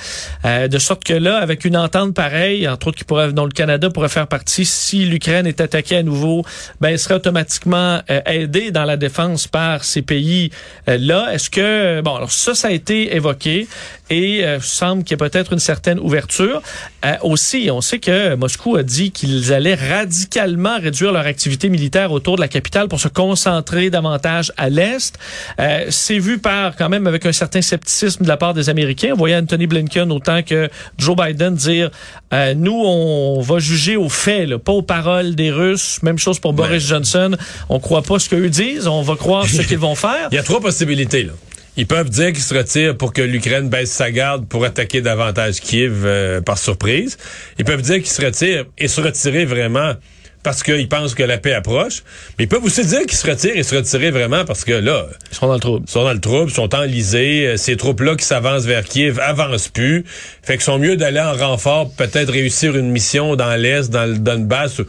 Euh, 0.45 0.69
de 0.69 0.79
sorte 0.79 1.05
que 1.05 1.13
là, 1.15 1.39
avec 1.39 1.65
une 1.65 1.77
entente 1.77 2.15
pareille, 2.15 2.69
entre 2.69 2.89
autres 2.89 2.99
qui 2.99 3.05
pourrait, 3.05 3.33
dont 3.33 3.45
le 3.45 3.53
Canada 3.53 3.91
pourrait 3.91 4.09
faire 4.09 4.27
partie, 4.27 4.65
si 4.65 5.05
l'Ukraine 5.05 5.47
est 5.47 5.61
attaquée 5.61 5.97
à 5.97 6.03
nouveau, 6.03 6.45
ben 6.81 6.89
elle 6.91 6.99
serait 6.99 7.15
automatiquement 7.15 8.01
euh, 8.11 8.21
aidée 8.27 8.71
dans 8.71 8.85
la 8.85 8.97
défense 8.97 9.47
par 9.47 9.85
ces 9.85 10.03
pays 10.03 10.51
euh, 10.89 10.99
là. 11.01 11.33
Est-ce 11.33 11.49
que 11.51 12.01
bon 12.03 12.17
alors 12.17 12.33
ça, 12.33 12.55
ça 12.55 12.69
a 12.69 12.71
été 12.73 13.15
évoqué 13.15 13.69
et 14.11 14.45
euh, 14.45 14.59
semble 14.61 15.05
qu'il 15.05 15.13
y 15.19 15.23
a 15.23 15.29
peut-être 15.29 15.53
une 15.53 15.61
certaine 15.61 15.99
ouverture. 16.01 16.61
Euh, 17.05 17.15
aussi, 17.23 17.69
on 17.73 17.81
sait 17.81 18.01
que 18.01 18.35
Moscou 18.35 18.77
a 18.81 18.83
dit 18.83 19.11
qu'ils 19.11 19.53
allaient 19.53 19.75
radicalement 19.75 20.79
réduire 20.81 21.13
leur 21.13 21.27
activité 21.27 21.69
militaire 21.69 22.13
autour 22.13 22.37
de 22.37 22.41
la 22.41 22.49
capitale 22.49 22.89
pour 22.89 22.99
se 22.99 23.09
concentrer 23.09 23.91
davantage 23.91 24.53
à 24.57 24.71
l'est. 24.71 25.19
Euh, 25.61 25.85
C'est 25.91 26.19
vu 26.19 26.39
par 26.39 26.77
quand 26.77 26.89
même 26.89 27.07
avec 27.07 27.27
un 27.27 27.33
certain 27.33 27.61
scepticisme 27.61 28.25
de 28.25 28.29
la 28.29 28.39
part 28.39 28.55
des 28.55 28.71
Américains. 28.71 29.11
On 29.13 29.19
voyait 29.19 29.37
Anthony 29.37 29.67
Blinken 29.67 30.11
autant 30.11 30.43
que 30.43 30.71
Joe 30.97 31.15
Biden 31.15 31.55
dire 31.55 31.91
euh, 32.33 32.55
nous 32.55 32.73
on 32.73 33.41
va 33.43 33.59
juger 33.59 33.97
aux 33.97 34.09
faits, 34.09 34.49
là, 34.49 34.59
pas 34.59 34.73
aux 34.73 34.83
paroles 34.83 35.35
des 35.35 35.51
Russes. 35.51 36.03
Même 36.03 36.19
chose 36.19 36.39
pour 36.39 36.55
Boris 36.55 36.83
Johnson. 36.87 37.37
On 37.69 37.81
croit 37.81 38.03
pas 38.03 38.19
ce 38.19 38.31
qu'eux 38.31 38.49
disent, 38.49 38.87
on 38.87 39.03
va 39.03 39.17
croire 39.17 39.47
ce 39.47 39.61
qu'ils 39.63 39.79
vont 39.79 39.95
faire. 39.95 40.29
Il 40.33 40.37
y 40.37 40.39
a 40.39 40.43
trois 40.43 40.61
possibilités. 40.61 41.25
Là. 41.25 41.33
Ils 41.77 41.87
peuvent 41.87 42.11
dire 42.11 42.33
qu'ils 42.33 42.43
se 42.43 42.55
retirent 42.55 42.97
pour 42.97 43.12
que 43.12 43.23
l'Ukraine 43.23 43.69
baisse 43.69 43.91
sa 43.91 44.11
garde 44.11 44.47
pour 44.47 44.65
attaquer 44.65 45.00
davantage 45.00 45.61
Kiev 45.61 46.03
euh, 46.05 46.41
par 46.41 46.59
surprise. 46.59 47.17
Ils 47.59 47.65
peuvent 47.65 47.83
dire 47.83 47.97
qu'ils 47.97 48.07
se 48.09 48.25
retirent 48.25 48.65
et 48.77 48.89
se 48.89 49.00
retirer 49.00 49.45
vraiment 49.45 49.95
parce 50.43 50.62
qu'ils 50.62 50.89
pensent 50.89 51.15
que 51.15 51.23
la 51.23 51.37
paix 51.37 51.53
approche. 51.53 52.03
Mais 52.39 52.45
ils 52.45 52.49
peuvent 52.49 52.65
aussi 52.65 52.85
dire 52.85 53.00
qu'ils 53.03 53.12
se 53.19 53.27
retirent 53.27 53.57
et 53.57 53.62
se 53.62 53.77
retirer 53.77 54.11
vraiment 54.11 54.45
parce 54.47 54.65
que 54.65 54.73
là, 54.73 55.07
Ils 55.31 55.37
sont 55.37 55.47
dans 55.47 55.55
le 55.55 55.61
trouble. 55.61 55.85
ils 55.87 55.91
sont 55.91 56.03
dans 56.03 56.12
le 56.15 56.21
trouble, 56.21 56.50
ils 56.50 56.55
sont 56.55 56.75
enlisés. 56.75 57.47
euh, 57.47 57.57
Ces 57.57 57.77
troupes-là 57.77 58.17
qui 58.17 58.25
s'avancent 58.25 58.65
vers 58.65 58.85
Kiev 58.85 59.21
avancent 59.21 59.69
plus. 59.69 60.05
Fait 60.43 60.55
qu'ils 60.55 60.62
sont 60.62 60.79
mieux 60.79 60.97
d'aller 60.97 61.21
en 61.21 61.35
renfort, 61.35 61.93
peut-être 61.93 62.33
réussir 62.33 62.75
une 62.77 62.91
mission 62.91 63.37
dans 63.37 63.55
l'Est, 63.55 63.91
dans 63.91 64.07
le 64.07 64.19
Donbass, 64.19 64.81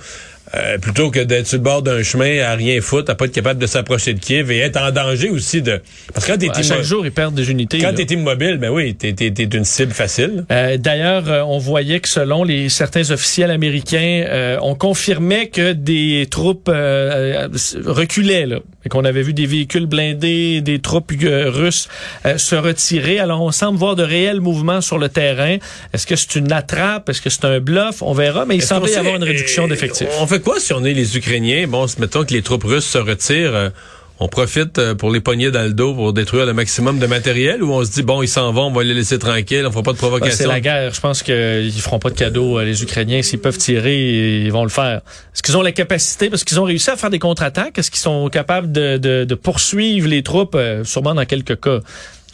euh, 0.53 0.77
plutôt 0.77 1.11
que 1.11 1.19
d'être 1.19 1.47
sur 1.47 1.57
le 1.57 1.63
bord 1.63 1.81
d'un 1.81 2.03
chemin 2.03 2.39
à 2.43 2.55
rien 2.55 2.81
foutre, 2.81 3.11
à 3.11 3.15
pas 3.15 3.25
être 3.25 3.31
capable 3.31 3.59
de 3.59 3.67
s'approcher 3.67 4.13
de 4.13 4.19
Kiev 4.19 4.51
et 4.51 4.59
être 4.59 4.77
en 4.77 4.91
danger 4.91 5.29
aussi 5.29 5.61
de... 5.61 5.81
Parce 6.13 6.25
que 6.25 6.31
quand 6.33 6.37
t'es 6.37 6.49
À 6.49 6.61
chaque 6.61 6.81
jour, 6.83 7.05
ils 7.05 7.11
perdent 7.11 7.35
des 7.35 7.49
unités. 7.51 7.79
quand 7.79 7.93
t'es 7.93 8.03
immobile, 8.03 8.57
ben 8.57 8.69
oui, 8.69 8.95
t'es, 8.95 9.13
t'es, 9.13 9.31
t'es 9.31 9.43
une 9.43 9.63
cible 9.65 9.93
facile. 9.93 10.45
Euh, 10.51 10.77
D'ailleurs, 10.77 11.29
euh, 11.29 11.41
on 11.43 11.57
voyait 11.57 11.99
que 11.99 12.09
selon 12.09 12.43
les 12.43 12.69
certains 12.69 13.11
officiels 13.11 13.51
américains, 13.51 14.25
euh, 14.27 14.57
on 14.61 14.75
confirmait 14.75 15.47
que 15.47 15.71
des 15.71 16.27
troupes 16.29 16.69
reculaient, 17.85 18.45
là, 18.45 18.59
et 18.85 18.89
qu'on 18.89 19.05
avait 19.05 19.21
vu 19.21 19.33
des 19.33 19.45
véhicules 19.45 19.85
blindés, 19.85 20.61
des 20.61 20.79
troupes 20.79 21.11
euh, 21.23 21.49
russes 21.49 21.87
euh, 22.25 22.37
se 22.37 22.55
retirer. 22.55 23.19
Alors, 23.19 23.41
on 23.41 23.51
semble 23.51 23.77
voir 23.77 23.95
de 23.95 24.03
réels 24.03 24.41
mouvements 24.41 24.81
sur 24.81 24.97
le 24.97 25.09
terrain. 25.09 25.57
Est-ce 25.93 26.07
que 26.07 26.15
c'est 26.15 26.35
une 26.35 26.51
attrape? 26.51 27.09
Est-ce 27.09 27.21
que 27.21 27.29
c'est 27.29 27.45
un 27.45 27.59
bluff? 27.59 28.01
On 28.01 28.13
verra, 28.13 28.45
mais 28.45 28.55
il 28.55 28.63
qu'on 28.63 28.85
y 28.85 28.95
avoir 28.95 29.15
une 29.15 29.23
réduction 29.23 29.65
euh, 29.65 29.67
d'effectifs. 29.67 30.07
On 30.19 30.27
fait 30.27 30.41
quoi 30.41 30.59
si 30.59 30.73
on 30.73 30.83
est 30.83 30.93
les 30.93 31.17
Ukrainiens? 31.17 31.67
Bon, 31.67 31.85
mettons 31.99 32.23
que 32.23 32.33
les 32.33 32.41
troupes 32.41 32.63
russes 32.63 32.87
se 32.87 32.97
retirent. 32.97 33.71
On 34.23 34.27
profite 34.27 34.77
euh, 34.77 34.93
pour 34.93 35.09
les 35.09 35.19
pogner 35.19 35.49
dans 35.49 35.63
le 35.63 35.73
dos 35.73 35.95
pour 35.95 36.13
détruire 36.13 36.45
le 36.45 36.53
maximum 36.53 36.99
de 36.99 37.07
matériel 37.07 37.63
ou 37.63 37.71
on 37.73 37.83
se 37.83 37.89
dit, 37.91 38.03
bon, 38.03 38.21
ils 38.21 38.27
s'en 38.27 38.51
vont, 38.53 38.67
on 38.67 38.71
va 38.71 38.83
les 38.83 38.93
laisser 38.93 39.17
tranquilles, 39.17 39.65
on 39.65 39.71
fera 39.71 39.81
pas 39.81 39.91
de 39.93 39.97
Ben, 39.97 40.01
provocation? 40.07 40.37
c'est 40.37 40.47
la 40.47 40.59
guerre. 40.61 40.93
Je 40.93 41.01
pense 41.01 41.23
qu'ils 41.23 41.71
feront 41.81 41.97
pas 41.97 42.11
de 42.11 42.15
cadeaux, 42.15 42.59
euh, 42.59 42.63
les 42.63 42.83
Ukrainiens. 42.83 43.23
S'ils 43.23 43.39
peuvent 43.39 43.57
tirer, 43.57 44.43
ils 44.45 44.51
vont 44.51 44.61
le 44.63 44.69
faire. 44.69 44.97
Est-ce 45.33 45.41
qu'ils 45.41 45.57
ont 45.57 45.63
la 45.63 45.71
capacité? 45.71 46.29
Parce 46.29 46.43
qu'ils 46.43 46.59
ont 46.59 46.65
réussi 46.65 46.91
à 46.91 46.95
faire 46.97 47.09
des 47.09 47.17
contre-attaques. 47.19 47.79
Est-ce 47.79 47.89
qu'ils 47.89 47.99
sont 47.99 48.29
capables 48.29 48.71
de, 48.71 48.97
de, 48.97 49.23
de 49.25 49.35
poursuivre 49.35 50.07
les 50.07 50.21
troupes? 50.21 50.53
Euh, 50.55 50.83
sûrement 50.83 51.15
dans 51.15 51.25
quelques 51.25 51.59
cas. 51.59 51.79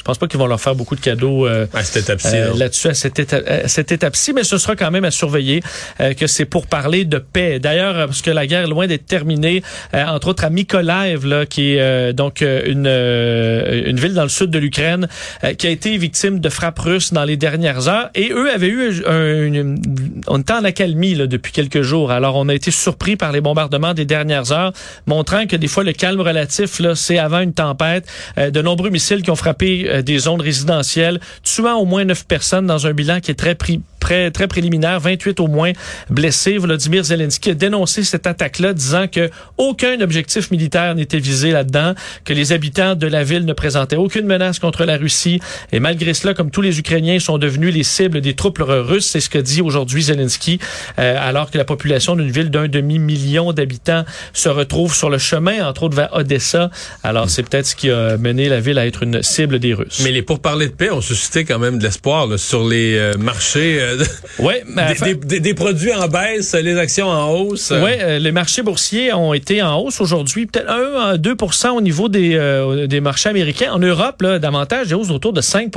Je 0.08 0.12
pense 0.14 0.20
pas 0.20 0.28
qu'ils 0.28 0.40
vont 0.40 0.48
leur 0.48 0.62
faire 0.62 0.74
beaucoup 0.74 0.96
de 0.96 1.02
cadeaux 1.02 1.46
euh, 1.46 1.68
à 1.74 1.84
cette 1.84 2.04
étape-ci. 2.04 2.30
euh, 2.38 2.48
là. 2.54 2.60
là-dessus 2.60 2.88
à 2.88 2.94
cette, 2.94 3.20
éta- 3.20 3.46
à 3.46 3.68
cette 3.68 3.92
étape-ci, 3.92 4.32
mais 4.32 4.46
ce 4.46 4.58
sera 4.58 4.78
quand 4.78 4.90
même 4.90 5.04
à 5.04 5.12
surveiller 5.12 5.62
euh, 6.00 6.14
que 6.14 6.28
c'est 6.28 6.46
pour 6.46 6.66
parler 6.66 7.04
de 7.04 7.18
paix. 7.18 7.60
D'ailleurs, 7.60 7.98
euh, 7.98 8.06
parce 8.08 8.22
que 8.22 8.32
la 8.32 8.48
guerre 8.48 8.64
est 8.64 8.68
loin 8.70 8.88
d'être 8.88 9.06
terminée, 9.06 9.64
euh, 9.94 10.06
entre 10.06 10.30
autres 10.30 10.46
à 10.46 10.50
Mykolaiv, 10.50 11.26
là, 11.26 11.46
qui 11.46 11.74
est 11.74 11.82
euh, 11.82 12.14
donc 12.14 12.40
une, 12.40 12.88
euh, 12.88 13.84
une 13.90 14.00
ville 14.00 14.14
dans 14.14 14.24
le 14.24 14.30
sud 14.30 14.50
de 14.50 14.60
l'Ukraine, 14.60 15.10
euh, 15.44 15.54
qui 15.56 15.68
a 15.68 15.72
été 15.72 15.98
victime 15.98 16.40
de 16.40 16.48
frappes 16.48 16.80
russes 16.80 17.12
dans 17.12 17.26
les 17.26 17.36
dernières 17.36 17.90
heures. 17.90 18.10
Et 18.16 18.30
eux 18.32 18.50
avaient 18.50 18.70
eu 18.70 19.04
un, 19.06 19.44
une- 19.44 19.82
on 20.28 20.40
était 20.40 20.54
en 20.54 20.64
accalmie 20.64 21.16
là, 21.16 21.28
depuis 21.28 21.52
quelques 21.52 21.82
jours. 21.82 22.12
Alors 22.12 22.38
on 22.38 22.48
a 22.48 22.54
été 22.56 22.72
surpris 22.72 23.18
par 23.18 23.34
les 23.34 23.42
bombardements 23.42 23.94
des 23.94 24.06
dernières 24.06 24.54
heures, 24.54 24.72
montrant 25.06 25.48
que 25.48 25.58
des 25.58 25.68
fois 25.68 25.84
le 25.84 25.92
calme 25.92 26.22
relatif, 26.22 26.80
là, 26.80 26.96
c'est 26.96 27.18
avant 27.18 27.42
une 27.42 27.54
tempête. 27.54 28.06
Euh, 28.38 28.52
de 28.52 28.62
nombreux 28.62 28.90
missiles 28.90 29.22
qui 29.22 29.32
ont 29.32 29.36
frappé 29.36 29.88
euh, 29.90 29.97
des 30.02 30.20
zones 30.20 30.42
résidentielles, 30.42 31.20
tuant 31.44 31.78
au 31.78 31.86
moins 31.86 32.06
neuf 32.06 32.26
personnes 32.26 32.68
dans 32.68 32.88
un 32.88 32.94
bilan 32.94 33.20
qui 33.20 33.32
est 33.32 33.36
très 33.36 33.56
pris 33.56 33.82
très, 34.00 34.32
très 34.32 34.48
préliminaire, 34.48 35.00
28 35.00 35.40
au 35.40 35.48
moins 35.48 35.72
blessés. 36.10 36.58
Vladimir 36.58 37.04
Zelensky 37.04 37.52
a 37.52 37.54
dénoncé 37.54 38.04
cette 38.04 38.28
attaque-là, 38.28 38.74
disant 38.74 39.08
que 39.08 39.30
aucun 39.58 40.00
objectif 40.02 40.52
militaire 40.52 40.96
n'était 40.96 41.20
visé 41.20 41.52
là-dedans, 41.52 41.94
que 42.24 42.34
les 42.34 42.52
habitants 42.52 42.96
de 42.96 43.08
la 43.08 43.24
ville 43.24 43.46
ne 43.46 43.54
présentaient 43.54 43.96
aucune 43.96 44.26
menace 44.26 44.60
contre 44.60 44.86
la 44.86 44.98
Russie. 44.98 45.40
Et 45.72 45.80
malgré 45.80 46.14
cela, 46.14 46.34
comme 46.34 46.52
tous 46.52 46.62
les 46.62 46.80
Ukrainiens 46.80 47.20
sont 47.20 47.38
devenus 47.38 47.74
les 47.74 47.84
cibles 47.84 48.22
des 48.22 48.34
troupes 48.34 48.62
russes, 48.62 49.08
c'est 49.08 49.20
ce 49.20 49.30
que 49.30 49.40
dit 49.40 49.62
aujourd'hui 49.62 50.04
Zelensky, 50.04 50.60
euh, 51.00 51.16
alors 51.20 51.52
que 51.52 51.58
la 51.58 51.66
population 51.66 52.16
d'une 52.16 52.32
ville 52.32 52.50
d'un 52.50 52.68
demi-million 52.68 53.54
d'habitants 53.54 54.06
se 54.34 54.50
retrouve 54.50 54.96
sur 54.96 55.10
le 55.10 55.18
chemin, 55.18 55.68
entre 55.68 55.84
autres 55.84 55.96
vers 55.96 56.14
Odessa. 56.14 56.70
Alors 57.04 57.30
c'est 57.30 57.44
peut-être 57.44 57.68
ce 57.68 57.76
qui 57.76 57.90
a 57.90 58.18
mené 58.18 58.50
la 58.50 58.60
ville 58.60 58.78
à 58.78 58.86
être 58.86 59.04
une 59.04 59.24
cible 59.24 59.60
des 59.60 59.74
Russes. 59.74 60.02
Mais 60.04 60.12
les 60.12 60.22
pourparlers 60.22 60.68
de 60.68 60.74
paix 60.74 60.92
ont 60.92 61.02
suscité 61.02 61.46
quand 61.46 61.60
même 61.60 61.78
de 61.80 61.84
l'espoir 61.84 62.28
sur 62.38 62.68
les 62.68 62.96
euh, 62.98 63.14
marchés. 63.18 63.80
euh, 63.87 63.87
ouais, 64.40 64.64
mais 64.68 64.94
des, 64.94 65.14
des- 65.14 65.26
des- 65.26 65.40
des 65.40 65.54
produits 65.54 65.94
en 65.94 66.08
baisse, 66.08 66.54
les 66.56 66.78
actions 66.78 67.08
en 67.08 67.30
hausse. 67.32 67.72
euh. 67.72 67.84
Oui, 67.84 67.92
les 68.22 68.32
marchés 68.32 68.62
boursiers 68.62 69.14
ont 69.14 69.34
été 69.34 69.62
en 69.62 69.80
hausse 69.80 70.02
aujourd'hui, 70.02 70.46
peut-être 70.46 70.70
1 70.70 71.12
à 71.14 71.18
2% 71.18 71.70
au 71.70 71.82
niveau 71.82 72.10
des, 72.10 72.36
euh, 72.36 72.88
des 72.88 73.00
marchés 73.02 73.30
américains. 73.30 73.72
En 73.72 73.80
Europe, 73.80 74.22
là, 74.22 74.40
davantage, 74.40 74.88
des 74.88 74.94
hausses 74.96 75.12
autour 75.12 75.34
de 75.34 75.42
5 75.42 75.72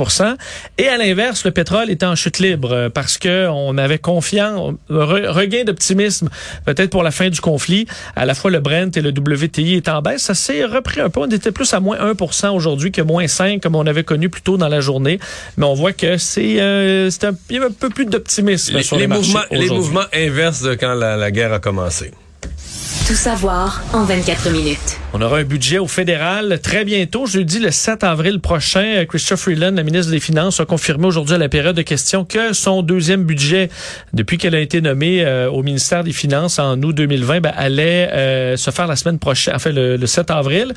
Et 0.77 0.87
à 0.87 0.97
l'inverse, 0.97 1.45
le 1.45 1.51
pétrole 1.51 1.89
est 1.89 2.03
en 2.03 2.15
chute 2.15 2.39
libre 2.39 2.71
euh, 2.73 2.89
parce 2.89 3.17
que 3.17 3.47
on 3.49 3.77
avait 3.77 3.97
confiance, 3.99 4.73
un 4.89 4.93
re- 4.95 5.27
regain 5.27 5.63
d'optimisme 5.63 6.29
peut-être 6.65 6.89
pour 6.89 7.03
la 7.03 7.11
fin 7.11 7.29
du 7.29 7.39
conflit. 7.41 7.85
À 8.15 8.25
la 8.25 8.33
fois 8.33 8.51
le 8.51 8.59
Brent 8.59 8.95
et 8.95 9.01
le 9.01 9.09
WTI 9.09 9.75
est 9.75 9.89
en 9.89 10.01
baisse. 10.01 10.23
Ça 10.23 10.33
s'est 10.33 10.65
repris 10.65 11.01
un 11.01 11.09
peu. 11.09 11.19
On 11.21 11.29
était 11.29 11.51
plus 11.51 11.73
à 11.73 11.79
moins 11.79 11.97
1 11.99 12.49
aujourd'hui 12.51 12.91
que 12.91 13.01
moins 13.01 13.27
5 13.27 13.61
comme 13.61 13.75
on 13.75 13.85
avait 13.87 14.03
connu 14.03 14.29
plus 14.29 14.41
tôt 14.41 14.57
dans 14.57 14.67
la 14.69 14.81
journée. 14.81 15.19
Mais 15.57 15.65
on 15.65 15.73
voit 15.73 15.93
que 15.93 16.17
c'est 16.17 16.55
euh, 16.59 17.09
un, 17.23 17.27
un 17.29 17.71
peu 17.71 17.89
plus 17.89 18.00
d'optimisme 18.05 18.77
les, 18.77 18.83
sur 18.83 18.95
les 18.95 19.03
les, 19.03 19.07
marchés 19.07 19.27
mouvements, 19.27 19.41
les 19.51 19.57
aujourd'hui. 19.57 19.77
mouvements 19.77 20.05
inverses 20.13 20.61
de 20.61 20.75
quand 20.75 20.93
la, 20.93 21.15
la 21.17 21.31
guerre 21.31 21.53
a 21.53 21.59
commencé. 21.59 22.11
Tout 23.07 23.15
savoir 23.15 23.81
en 23.93 24.03
24 24.05 24.51
minutes. 24.51 24.99
On 25.13 25.21
aura 25.21 25.39
un 25.39 25.43
budget 25.43 25.79
au 25.79 25.87
fédéral 25.87 26.59
très 26.61 26.85
bientôt, 26.85 27.25
jeudi 27.25 27.59
le 27.59 27.71
7 27.71 28.03
avril 28.03 28.39
prochain. 28.39 29.05
Christophe 29.09 29.41
Freeland, 29.41 29.71
la 29.71 29.83
ministre 29.83 30.11
des 30.11 30.19
Finances, 30.19 30.59
a 30.59 30.65
confirmé 30.65 31.07
aujourd'hui 31.07 31.35
à 31.35 31.37
la 31.37 31.49
période 31.49 31.75
de 31.75 31.81
questions 31.81 32.23
que 32.23 32.53
son 32.53 32.83
deuxième 32.83 33.23
budget, 33.23 33.69
depuis 34.13 34.37
qu'elle 34.37 34.55
a 34.55 34.59
été 34.59 34.81
nommée 34.81 35.25
euh, 35.25 35.49
au 35.49 35.63
ministère 35.63 36.03
des 36.03 36.13
Finances 36.13 36.59
en 36.59 36.81
août 36.83 36.93
2020, 36.93 37.41
ben, 37.41 37.51
allait 37.57 38.09
euh, 38.13 38.55
se 38.55 38.71
faire 38.71 38.87
la 38.87 38.95
semaine 38.95 39.19
prochaine, 39.19 39.55
enfin 39.55 39.71
le, 39.71 39.97
le 39.97 40.07
7 40.07 40.31
avril. 40.31 40.73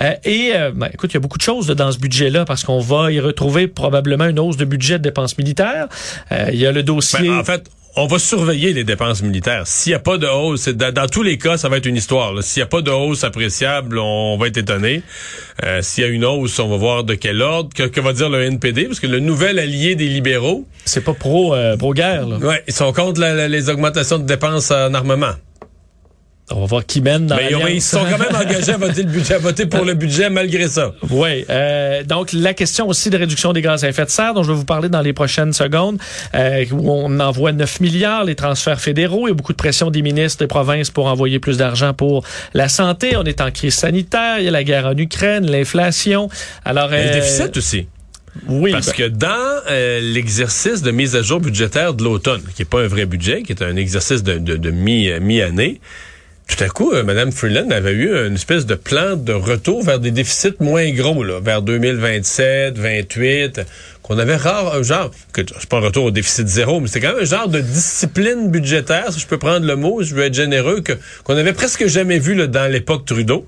Euh, 0.00 0.14
et 0.24 0.52
euh, 0.54 0.72
ben, 0.74 0.88
écoute, 0.92 1.12
il 1.12 1.14
y 1.14 1.18
a 1.18 1.20
beaucoup 1.20 1.38
de 1.38 1.42
choses 1.42 1.68
dans 1.68 1.92
ce 1.92 1.98
budget-là 1.98 2.44
parce 2.46 2.64
qu'on 2.64 2.80
va 2.80 3.12
y 3.12 3.20
retrouver 3.20 3.68
probablement 3.68 4.24
une 4.24 4.40
hausse 4.40 4.56
de 4.56 4.64
budget 4.64 4.98
de 4.98 5.04
dépenses 5.04 5.38
militaires. 5.38 5.88
Euh, 6.32 6.48
il 6.52 6.58
y 6.58 6.66
a 6.66 6.72
le 6.72 6.82
dossier... 6.82 7.28
Ben, 7.28 7.38
en 7.38 7.44
fait, 7.44 7.70
on 7.96 8.06
va 8.06 8.18
surveiller 8.18 8.72
les 8.72 8.84
dépenses 8.84 9.22
militaires. 9.22 9.66
S'il 9.66 9.90
n'y 9.90 9.94
a 9.94 9.98
pas 10.00 10.18
de 10.18 10.26
hausse, 10.26 10.62
c'est- 10.62 10.74
dans, 10.74 10.92
dans 10.92 11.06
tous 11.06 11.22
les 11.22 11.38
cas, 11.38 11.56
ça 11.56 11.68
va 11.68 11.78
être 11.78 11.86
une 11.86 11.96
histoire. 11.96 12.32
S'il 12.42 12.60
n'y 12.60 12.64
a 12.64 12.68
pas 12.68 12.82
de 12.82 12.90
hausse 12.90 13.24
appréciable, 13.24 13.98
on 13.98 14.36
va 14.36 14.48
être 14.48 14.58
étonné. 14.58 15.02
Euh, 15.64 15.80
S'il 15.82 16.04
y 16.04 16.06
a 16.06 16.10
une 16.10 16.24
hausse, 16.24 16.58
on 16.58 16.68
va 16.68 16.76
voir 16.76 17.04
de 17.04 17.14
quel 17.14 17.40
ordre. 17.42 17.70
Que, 17.74 17.84
que 17.84 18.00
va 18.00 18.12
dire 18.12 18.28
le 18.28 18.42
NPD? 18.42 18.84
Parce 18.84 19.00
que 19.00 19.06
le 19.06 19.20
nouvel 19.20 19.58
allié 19.58 19.94
des 19.94 20.08
libéraux, 20.08 20.66
C'est 20.84 21.02
pas 21.04 21.14
pro, 21.14 21.54
euh, 21.54 21.76
pro-guerre, 21.76 22.26
là. 22.26 22.36
ouais, 22.38 22.62
ils 22.68 22.74
sont 22.74 22.92
contre 22.92 23.20
la- 23.20 23.34
la- 23.34 23.48
les 23.48 23.70
augmentations 23.70 24.18
de 24.18 24.24
dépenses 24.24 24.70
en 24.70 24.92
armement. 24.94 25.32
On 26.52 26.60
va 26.60 26.66
voir 26.66 26.86
qui 26.86 27.00
mène 27.00 27.26
dans 27.26 27.34
Mais 27.34 27.48
ils, 27.50 27.56
ont- 27.56 27.66
ils 27.66 27.82
sont 27.82 28.04
quand 28.08 28.18
même 28.18 28.34
engagés 28.36 28.70
à 28.72 28.76
voter, 28.76 29.02
le 29.02 29.08
budget, 29.10 29.34
à 29.34 29.38
voter 29.38 29.66
pour 29.66 29.84
le 29.84 29.94
budget 29.94 30.30
malgré 30.30 30.68
ça. 30.68 30.92
Oui. 31.10 31.44
euh, 31.50 32.04
donc, 32.04 32.32
la 32.32 32.54
question 32.54 32.86
aussi 32.86 33.10
de 33.10 33.16
réduction 33.18 33.52
des 33.52 33.62
gaz 33.62 33.82
à 33.82 33.88
effet 33.88 34.04
de 34.04 34.10
serre, 34.10 34.32
dont 34.32 34.44
je 34.44 34.52
vais 34.52 34.56
vous 34.58 34.64
parler 34.64 34.88
dans 34.88 35.00
les 35.00 35.12
prochaines 35.12 35.52
secondes, 35.52 35.98
euh, 36.36 36.64
où 36.70 36.88
on 36.92 37.18
envoie 37.18 37.50
9 37.50 37.80
milliards, 37.80 38.22
les 38.24 38.36
transferts 38.36 38.80
fédéraux. 38.80 39.26
Il 39.26 39.30
y 39.30 39.32
a 39.32 39.34
beaucoup 39.34 39.52
de 39.52 39.56
pression 39.56 39.90
des 39.90 40.02
ministres 40.02 40.38
des 40.38 40.46
provinces 40.46 40.90
pour 40.90 41.06
envoyer 41.06 41.40
plus 41.40 41.56
d'argent 41.58 41.94
pour 41.94 42.24
la 42.54 42.68
santé. 42.68 43.16
On 43.16 43.24
est 43.24 43.40
en 43.40 43.50
crise 43.50 43.74
sanitaire. 43.74 44.38
Il 44.38 44.44
y 44.44 44.48
a 44.48 44.52
la 44.52 44.62
guerre 44.62 44.86
en 44.86 44.96
Ukraine, 44.96 45.50
l'inflation. 45.50 46.28
Alors, 46.64 46.94
Et 46.94 47.02
le 47.02 47.10
euh, 47.10 47.12
déficit 47.14 47.56
aussi. 47.56 47.88
Oui. 48.48 48.70
Parce 48.70 48.88
ben, 48.88 48.92
que 48.92 49.08
dans 49.08 49.62
euh, 49.68 49.98
l'exercice 50.00 50.82
de 50.82 50.90
mise 50.92 51.16
à 51.16 51.22
jour 51.22 51.40
budgétaire 51.40 51.94
de 51.94 52.04
l'automne, 52.04 52.42
qui 52.54 52.62
est 52.62 52.66
pas 52.66 52.82
un 52.82 52.86
vrai 52.86 53.06
budget, 53.06 53.42
qui 53.42 53.50
est 53.52 53.62
un 53.62 53.74
exercice 53.76 54.22
de, 54.22 54.38
de, 54.38 54.56
de 54.56 54.70
mi, 54.70 55.08
euh, 55.08 55.18
mi-année, 55.20 55.80
tout 56.48 56.62
à 56.62 56.68
coup, 56.68 56.92
euh, 56.92 57.02
Mme 57.02 57.32
Freeland 57.32 57.70
avait 57.70 57.92
eu 57.92 58.26
une 58.26 58.34
espèce 58.34 58.66
de 58.66 58.76
plan 58.76 59.16
de 59.16 59.32
retour 59.32 59.82
vers 59.82 59.98
des 59.98 60.12
déficits 60.12 60.54
moins 60.60 60.90
gros, 60.92 61.24
là, 61.24 61.40
vers 61.40 61.60
2027, 61.62 62.78
28, 62.78 63.60
qu'on 64.02 64.18
avait 64.18 64.36
rare, 64.36 64.74
un 64.74 64.82
genre, 64.82 65.10
que 65.32 65.42
c'est 65.58 65.68
pas 65.68 65.78
un 65.78 65.80
retour 65.80 66.04
au 66.04 66.10
déficit 66.12 66.46
zéro, 66.46 66.80
mais 66.80 66.86
c'est 66.86 67.00
quand 67.00 67.14
même 67.14 67.22
un 67.22 67.26
genre 67.26 67.48
de 67.48 67.60
discipline 67.60 68.50
budgétaire, 68.50 69.12
si 69.12 69.20
je 69.20 69.26
peux 69.26 69.38
prendre 69.38 69.66
le 69.66 69.74
mot, 69.74 70.02
je 70.02 70.14
veux 70.14 70.22
être 70.22 70.34
généreux, 70.34 70.80
que 70.80 70.92
qu'on 71.24 71.36
avait 71.36 71.52
presque 71.52 71.86
jamais 71.86 72.18
vu 72.18 72.34
là, 72.34 72.46
dans 72.46 72.70
l'époque 72.70 73.04
Trudeau. 73.04 73.46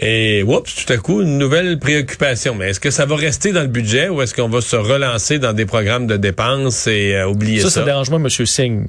Et 0.00 0.44
oups, 0.44 0.72
tout 0.76 0.92
à 0.92 0.96
coup, 0.96 1.22
une 1.22 1.38
nouvelle 1.38 1.80
préoccupation. 1.80 2.54
Mais 2.54 2.70
est-ce 2.70 2.78
que 2.78 2.90
ça 2.90 3.04
va 3.04 3.16
rester 3.16 3.50
dans 3.50 3.62
le 3.62 3.66
budget 3.66 4.08
ou 4.08 4.22
est-ce 4.22 4.32
qu'on 4.32 4.48
va 4.48 4.60
se 4.60 4.76
relancer 4.76 5.40
dans 5.40 5.52
des 5.52 5.66
programmes 5.66 6.06
de 6.06 6.16
dépenses 6.16 6.86
et 6.86 7.16
euh, 7.16 7.26
oublier 7.26 7.58
ça, 7.58 7.70
ça? 7.70 7.80
ça? 7.80 7.84
dérange 7.84 8.08
moi, 8.10 8.20
M. 8.20 8.28
Singh. 8.28 8.86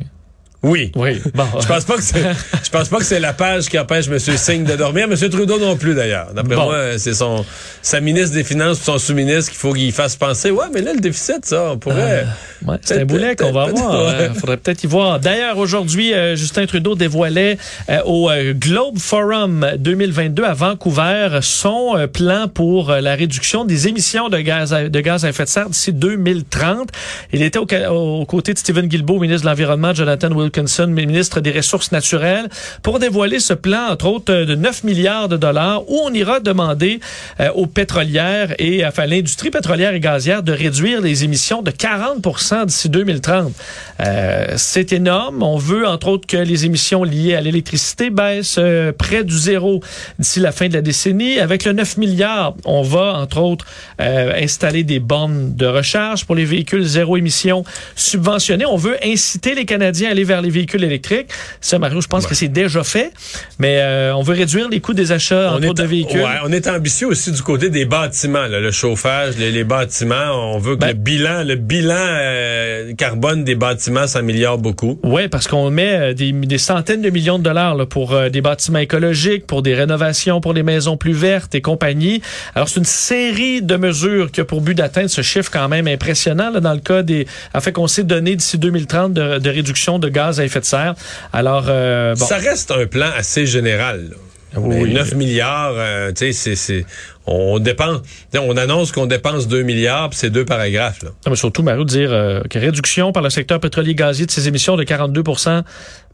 Oui. 0.62 0.92
Oui. 0.96 1.22
Bon. 1.34 1.46
Je 1.62 1.66
pense 1.68 1.86
pas 1.86 1.96
que 1.96 2.02
c'est, 2.04 2.22
je 2.64 2.70
pense 2.70 2.90
pas 2.90 2.98
que 2.98 3.06
c'est 3.06 3.20
la 3.22 3.32
page 3.34 3.68
qui 3.68 3.80
empêche 3.80 4.08
M. 4.08 4.20
Singh 4.20 4.66
de 4.66 4.76
dormir. 4.76 5.08
M. 5.10 5.16
Trudeau 5.30 5.58
non 5.58 5.78
plus, 5.78 5.96
d'ailleurs. 5.96 6.34
D'après 6.34 6.56
Bon. 6.56 6.66
moi, 6.66 6.98
c'est 6.98 7.14
son, 7.14 7.46
sa 7.82 8.02
ministre 8.02 8.34
des 8.36 8.44
Finances, 8.44 8.80
son 8.82 8.98
sous-ministre 8.98 9.52
qu'il 9.52 9.60
faut 9.60 9.72
qu'il 9.74 9.92
fasse 9.94 10.18
penser. 10.18 10.52
Ouais, 10.52 10.66
mais 10.74 10.82
là, 10.82 10.92
le 10.94 11.00
déficit, 11.00 11.46
ça, 11.46 11.72
on 11.72 11.78
pourrait. 11.78 12.26
Ouais, 12.66 12.76
c'est 12.82 13.02
un 13.02 13.06
boulet 13.06 13.36
qu'on 13.38 13.52
va 13.54 13.64
avoir. 13.64 14.06
ouais. 14.08 14.30
Il 14.34 14.40
faudrait 14.40 14.58
peut-être 14.58 14.84
y 14.84 14.88
voir. 14.88 15.20
D'ailleurs, 15.20 15.58
aujourd'hui, 15.58 16.14
euh, 16.14 16.36
Justin 16.36 16.66
Trudeau 16.66 16.96
dévoilait 16.96 17.58
euh, 17.90 18.00
au 18.06 18.30
euh, 18.30 18.54
Globe 18.54 18.98
Forum 19.00 19.66
2022 19.78 20.44
à 20.44 20.54
Vancouver 20.54 21.40
son 21.42 21.96
euh, 21.96 22.08
plan 22.08 22.48
pour 22.54 22.90
euh, 22.90 23.00
la 23.00 23.16
réduction 23.16 23.64
des 23.64 23.88
émissions 23.88 24.28
de 24.28 24.40
gaz 24.40 24.74
à, 24.74 24.90
de 24.90 25.00
gaz 25.00 25.24
à 25.24 25.30
effet 25.30 25.46
de 25.46 25.50
serre 25.50 25.70
d'ici 25.70 25.94
2030. 25.94 26.90
Il 27.32 27.42
était 27.44 27.60
au 27.60 27.66
aux 27.90 28.26
côtés 28.26 28.54
de 28.54 28.58
Stephen 28.60 28.88
Guilbeault, 28.88 29.20
ministre 29.20 29.44
de 29.44 29.50
l'Environnement, 29.50 29.94
Jonathan 29.94 30.30
Wilkinson, 30.50 30.88
ministre 30.88 31.42
des 31.42 31.52
Ressources 31.52 31.92
naturelles, 31.92 32.50
pour 32.82 33.00
dévoiler 33.00 33.40
ce 33.40 33.54
plan, 33.54 33.90
entre 33.92 34.08
autres, 34.08 34.34
de 34.34 34.56
9 34.56 34.84
milliards 34.84 35.30
de 35.30 35.38
dollars, 35.38 35.88
où 35.90 36.00
on 36.04 36.14
ira 36.14 36.40
demander 36.40 37.00
euh, 37.40 37.50
aux 37.54 37.68
pétrolières 37.68 38.56
et 38.58 38.86
enfin 38.86 39.06
l'industrie 39.06 39.52
pétrolière 39.52 39.94
et 39.94 40.00
gazière 40.00 40.42
de 40.42 40.52
réduire 40.52 41.02
les 41.02 41.24
émissions 41.24 41.62
de 41.62 41.72
40 41.72 42.66
d'ici 42.66 42.90
2030. 42.90 43.54
Euh, 44.02 44.48
c'est 44.58 44.94
énorme. 44.94 45.44
On 45.44 45.58
veut, 45.58 45.88
entre 45.88 46.08
autres, 46.08 46.28
que 46.28 46.38
les 46.38 46.66
émissions 46.66 47.04
liées 47.04 47.36
à 47.36 47.42
l'électricité 47.42 48.10
baissent 48.10 48.56
euh, 48.58 48.92
près 48.92 49.24
du 49.24 49.38
zéro 49.38 49.82
d'ici 50.18 50.40
la 50.40 50.52
fin 50.52 50.68
de 50.68 50.74
la 50.74 50.82
décennie. 50.82 51.40
Avec 51.40 51.66
le 51.66 51.74
9 51.74 51.98
milliards, 51.98 52.56
on 52.66 52.82
va, 52.82 53.14
entre 53.16 53.40
autres, 53.40 53.66
euh, 54.02 54.34
installer 54.42 54.84
des 54.84 55.00
bornes 55.00 55.56
de 55.56 55.66
recharge 55.66 56.26
pour 56.26 56.36
les 56.36 56.46
véhicules 56.46 56.84
zéro 56.84 57.18
émission 57.18 57.64
subventionnés. 57.96 58.66
On 58.66 58.78
veut 58.78 58.98
inciter 59.04 59.54
les 59.54 59.66
Canadiens 59.66 60.10
à 60.10 60.12
aller 60.12 60.24
vers 60.24 60.39
les 60.42 60.50
véhicules 60.50 60.84
électriques. 60.84 61.28
Ça, 61.62 61.80
Mario, 61.80 62.02
je 62.02 62.08
pense 62.08 62.26
que 62.28 62.36
c'est 62.36 62.48
déjà 62.48 62.84
fait. 62.84 63.12
Mais 63.60 63.80
euh, 63.82 64.14
on 64.16 64.22
veut 64.22 64.36
réduire 64.36 64.70
les 64.70 64.80
coûts 64.80 64.94
des 64.94 65.12
achats, 65.12 65.56
autres, 65.56 65.74
de 65.74 65.84
véhicules. 65.84 66.22
ouais, 66.22 66.40
on 66.46 66.52
est 66.52 66.68
ambitieux 66.68 67.08
aussi 67.08 67.32
du 67.32 67.42
côté 67.42 67.70
des 67.70 67.86
bâtiments, 67.86 68.48
là, 68.48 68.60
le 68.60 68.72
chauffage, 68.72 69.36
les, 69.38 69.52
les 69.52 69.64
bâtiments. 69.64 70.54
On 70.56 70.60
veut 70.60 70.76
que 70.76 70.82
Ben- 70.82 70.88
le 70.90 70.94
bilan, 70.94 71.44
le 71.44 71.56
bilan 71.56 71.96
euh, 71.98 72.94
carbone 72.96 73.44
des 73.44 73.56
bâtiments 73.56 74.08
s'améliore 74.08 74.58
beaucoup. 74.58 75.00
Oui, 75.04 75.28
parce 75.28 75.48
qu'on 75.48 75.70
met 75.70 75.94
euh, 76.12 76.14
des, 76.14 76.32
des 76.32 76.58
centaines 76.58 77.02
de 77.02 77.10
millions 77.10 77.40
de 77.40 77.44
dollars 77.44 77.76
là, 77.76 77.86
pour 77.86 78.14
euh, 78.14 78.30
des 78.30 78.42
bâtiments 78.42 78.80
écologiques, 78.80 79.48
pour 79.48 79.62
des 79.62 79.74
rénovations, 79.76 80.42
pour 80.42 80.54
des 80.54 80.64
maisons 80.64 80.98
plus 80.98 81.14
vertes 81.14 81.56
et 81.56 81.62
compagnie. 81.62 82.22
Alors, 82.56 82.70
c'est 82.70 82.80
une 82.80 82.86
série 82.86 83.62
de 83.62 83.76
mesures 83.76 84.32
qui 84.32 84.42
a 84.42 84.46
pour 84.46 84.62
but 84.62 84.76
d'atteindre 84.76 85.10
ce 85.10 85.22
chiffre 85.22 85.50
quand 85.52 85.68
même 85.70 85.88
impressionnant 85.88 86.52
là, 86.52 86.60
dans 86.60 86.74
le 86.74 86.80
cas 86.80 87.02
des... 87.04 87.26
En 87.54 87.62
fait, 87.62 87.72
qu'on 87.72 87.88
s'est 87.88 88.04
donné 88.04 88.36
d'ici 88.36 88.58
2030 88.58 89.14
de, 89.14 89.40
de 89.40 89.50
réduction 89.50 89.98
de 90.00 90.10
gaz 90.10 90.29
à 90.38 90.44
effet 90.46 90.60
de 90.60 90.66
serre. 90.66 90.94
Alors, 91.34 91.66
euh, 91.70 92.14
bon... 92.16 92.26
Ça 92.26 92.38
reste 92.38 92.72
un 92.72 92.86
plan 92.86 93.10
assez 93.18 93.46
général. 93.46 94.10
là. 94.12 94.16
Mais 94.60 94.82
Oui. 94.82 94.94
9 94.94 95.14
milliards, 95.16 95.74
euh, 95.76 96.12
tu 96.12 96.34
sais, 96.34 96.56
c'est, 96.56 96.86
on 97.28 97.60
dépense, 97.60 98.02
on 98.36 98.58
annonce 98.58 98.92
qu'on 98.92 99.06
dépense 99.06 99.48
2 99.48 99.62
milliards, 99.62 100.10
puis 100.10 100.18
c'est 100.18 100.32
deux 100.32 100.44
paragraphes. 100.46 101.04
Là. 101.04 101.10
Non, 101.26 101.30
mais 101.32 101.36
surtout, 101.36 101.62
Mario, 101.62 101.84
de 101.84 101.90
dire 101.90 102.10
euh, 102.12 102.42
que 102.50 102.58
réduction 102.58 103.12
par 103.12 103.22
le 103.22 103.30
secteur 103.30 103.60
pétrolier 103.60 103.94
gazier 103.94 104.26
de 104.26 104.32
ses 104.32 104.48
émissions 104.48 104.76
de 104.76 104.84
42% 104.84 105.62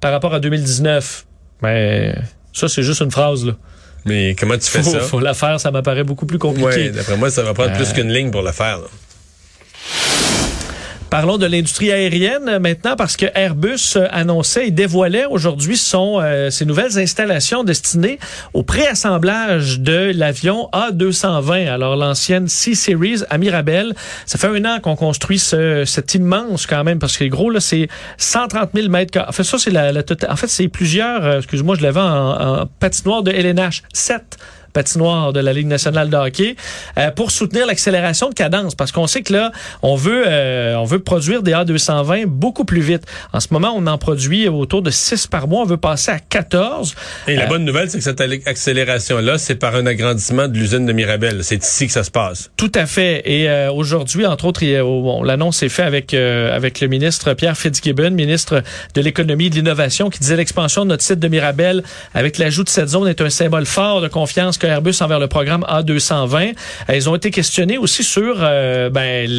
par 0.01 0.12
rapport 0.12 0.34
à 0.34 0.39
2019. 0.41 1.25
Mais 1.63 2.13
ça, 2.51 2.67
c'est 2.67 2.84
juste 2.84 2.99
une 3.01 3.12
phrase. 3.12 3.45
Là. 3.45 3.54
Mais 4.04 4.36
comment 4.38 4.58
tu 4.58 4.69
fais 4.69 4.84
Faut, 4.84 4.91
ça? 4.91 4.99
faut 4.99 5.19
la 5.21 5.34
faire, 5.34 5.58
ça 5.62 5.71
m'apparaît 5.71 6.04
beaucoup 6.04 6.25
plus 6.25 6.38
compliqué. 6.38 6.65
Ouais, 6.67 6.89
d'après 6.89 7.15
moi, 7.15 7.30
ça 7.32 7.41
va 7.41 7.54
prendre 7.54 7.71
plus 7.73 7.93
qu'une 7.93 8.12
ligne 8.12 8.32
pour 8.32 8.41
le 8.41 8.51
faire. 8.51 8.80
là. 8.80 8.88
Parlons 11.15 11.38
de 11.38 11.45
l'industrie 11.45 11.93
aérienne 11.93 12.49
euh, 12.49 12.60
maintenant 12.60 12.97
parce 12.97 13.15
que 13.15 13.25
Airbus 13.36 13.93
euh, 13.95 14.06
annonçait 14.12 14.67
et 14.67 14.71
dévoilait 14.71 15.23
aujourd'hui 15.25 15.78
son 15.78 16.19
euh, 16.21 16.49
ses 16.49 16.65
nouvelles 16.65 16.99
installations 16.99 17.63
destinées 17.63 18.19
au 18.54 18.63
préassemblage 18.63 19.80
de 19.80 20.12
l'avion 20.13 20.67
A220. 20.73 21.69
Alors 21.69 21.95
l'ancienne 21.95 22.49
C-Series 22.49 23.21
à 23.30 23.38
Mirabel, 23.38 23.93
ça 24.25 24.38
fait 24.38 24.47
un 24.47 24.65
an 24.65 24.82
qu'on 24.82 24.97
construit 24.97 25.39
ce, 25.39 25.86
cet 25.86 26.15
immense 26.15 26.67
quand 26.67 26.84
même 26.84 26.99
parce 26.99 27.15
que 27.15 27.23
gros 27.23 27.49
là 27.49 27.62
c'est 27.62 27.88
130 28.17 28.71
000 28.73 28.89
mètres. 28.89 29.17
En 29.25 29.32
fait 29.32 29.45
ça 29.45 29.58
c'est 29.58 29.71
la, 29.71 29.93
la 29.93 30.04
totale- 30.04 30.32
En 30.32 30.36
fait 30.36 30.47
c'est 30.49 30.67
plusieurs. 30.67 31.23
euh, 31.23 31.38
Excuse-moi 31.38 31.75
je 31.78 31.82
l'avais 31.84 32.01
en, 32.01 32.62
en 32.63 32.65
patinoire 32.82 33.23
de 33.23 33.32
LNH 33.32 33.84
7 33.93 34.21
patinoire 34.75 35.31
de 35.33 35.39
la 35.39 35.53
Ligue 35.53 35.67
nationale 35.67 36.09
de 36.09 36.17
hockey 36.17 36.55
euh, 36.99 37.09
pour 37.09 37.31
soutenir 37.31 37.65
l'accélération 37.65 38.27
de 38.29 38.33
cadence 38.35 38.75
parce 38.75 38.91
qu'on 38.91 39.07
sait 39.07 39.21
que 39.21 39.31
là 39.33 39.51
on 39.81 39.95
veut 39.95 40.23
euh, 40.27 40.75
on 40.75 40.83
veut 40.83 40.99
produire 40.99 41.41
des 41.43 41.53
A220 41.53 42.25
beaucoup 42.25 42.65
plus 42.65 42.81
vite. 42.81 43.03
En 43.33 43.39
ce 43.39 43.47
moment, 43.51 43.73
on 43.75 43.88
en 43.88 43.97
produit 43.97 44.47
autour 44.49 44.81
de 44.81 44.91
6 44.91 45.27
par 45.27 45.47
mois, 45.47 45.61
on 45.61 45.65
veut 45.65 45.77
passer 45.77 46.11
à 46.11 46.19
14. 46.19 46.93
Et 47.27 47.35
la 47.35 47.43
Euh, 47.43 47.47
bonne 47.47 47.63
nouvelle, 47.63 47.89
c'est 47.89 47.97
que 47.99 48.03
cette 48.03 48.19
allé- 48.21 48.41
accélération-là, 48.45 49.38
c'est 49.38 49.55
par 49.55 49.75
un 49.75 49.85
agrandissement 49.85 50.47
de 50.49 50.57
l'usine 50.57 50.85
de 50.85 50.91
Mirabel. 50.93 51.43
C'est 51.43 51.63
ici 51.63 51.88
que 51.88 51.93
ça 51.93 52.03
se 52.03 52.11
passe. 52.11 52.51
Tout 52.57 52.71
à 52.75 52.85
fait. 52.85 53.21
Et 53.25 53.49
aujourd'hui, 53.69 54.25
entre 54.25 54.45
autres, 54.45 54.61
bon, 54.81 55.23
l'annonce 55.23 55.63
est 55.63 55.69
faite 55.69 55.85
avec 55.85 56.13
avec 56.13 56.81
le 56.81 56.88
ministre 56.88 57.33
Pierre 57.33 57.57
Fitzgibbon, 57.57 58.11
ministre 58.11 58.61
de 58.93 59.01
l'économie 59.01 59.45
et 59.47 59.49
de 59.49 59.55
l'innovation, 59.55 60.09
qui 60.09 60.19
disait 60.19 60.35
l'expansion 60.35 60.83
de 60.83 60.89
notre 60.89 61.03
site 61.03 61.19
de 61.19 61.27
Mirabel 61.27 61.83
avec 62.13 62.38
l'ajout 62.38 62.63
de 62.63 62.69
cette 62.69 62.89
zone 62.89 63.07
est 63.07 63.21
un 63.21 63.29
symbole 63.29 63.65
fort 63.65 64.01
de 64.01 64.07
confiance 64.07 64.57
que 64.57 64.64
Envers 64.65 65.19
le 65.19 65.28
programme 65.28 65.63
A220. 65.69 66.56
Euh, 66.89 66.95
Ils 66.95 67.10
ont 67.10 67.15
été 67.15 67.30
questionnés 67.30 67.78
aussi 67.78 68.04
sur 68.04 68.38
euh, 68.39 68.89
ben, 68.89 69.30